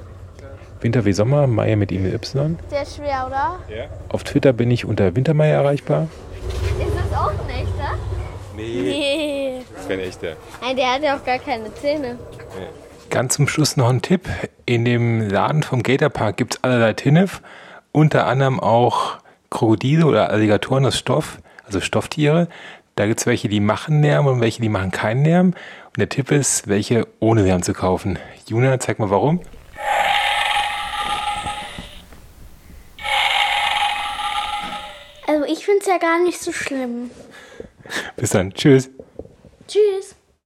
Winter 0.80 1.04
wie 1.04 1.12
Sommer, 1.12 1.46
Meier 1.46 1.76
mit 1.76 1.92
ihm 1.92 2.04
Y. 2.06 2.58
Ist 2.82 2.96
schwer, 2.96 3.26
oder? 3.28 3.58
Auf 4.08 4.24
Twitter 4.24 4.52
bin 4.52 4.70
ich 4.70 4.84
unter 4.84 5.14
Wintermeier 5.14 5.62
erreichbar. 5.62 6.08
Ist 6.78 7.10
das 7.10 7.18
auch 7.18 7.30
ein 7.30 7.50
echter? 7.50 7.94
Nee, 8.56 8.62
Nee. 8.82 9.60
das 9.76 9.88
wäre 9.88 10.00
ein 10.00 10.08
echter. 10.08 10.28
Nein, 10.60 10.76
der 10.76 10.92
hat 10.94 11.02
ja 11.02 11.16
auch 11.16 11.24
gar 11.24 11.38
keine 11.38 11.72
Zähne. 11.74 12.18
Ganz 13.10 13.34
zum 13.34 13.46
Schluss 13.46 13.76
noch 13.76 13.90
ein 13.90 14.02
Tipp. 14.02 14.28
In 14.66 14.84
dem 14.84 15.28
Laden 15.28 15.62
vom 15.62 15.82
Gatorpark 15.82 16.36
gibt 16.36 16.54
es 16.56 16.64
allerlei 16.64 16.94
Tinnef. 16.94 17.42
Unter 17.92 18.26
anderem 18.26 18.58
auch 18.58 19.18
Krokodile 19.50 20.06
oder 20.06 20.30
Alligatoren 20.30 20.86
aus 20.86 20.98
Stoff, 20.98 21.38
also 21.74 21.84
Stofftiere. 21.84 22.48
Da 22.96 23.06
gibt 23.06 23.20
es 23.20 23.26
welche, 23.26 23.48
die 23.48 23.60
machen 23.60 24.02
Lärm 24.02 24.26
und 24.26 24.40
welche, 24.40 24.60
die 24.60 24.68
machen 24.68 24.90
keinen 24.90 25.24
Lärm. 25.24 25.46
Und 25.46 25.98
der 25.98 26.08
Tipp 26.08 26.30
ist, 26.30 26.68
welche 26.68 27.06
ohne 27.20 27.42
Lärm 27.42 27.62
zu 27.62 27.72
kaufen. 27.72 28.18
Juna, 28.46 28.78
zeig 28.78 28.98
mal 28.98 29.08
warum. 29.08 29.40
Also 35.26 35.44
ich 35.46 35.64
finde 35.64 35.80
es 35.80 35.86
ja 35.86 35.96
gar 35.96 36.22
nicht 36.22 36.38
so 36.38 36.52
schlimm. 36.52 37.10
Bis 38.16 38.30
dann. 38.30 38.52
Tschüss. 38.52 38.90
Tschüss. 39.66 40.14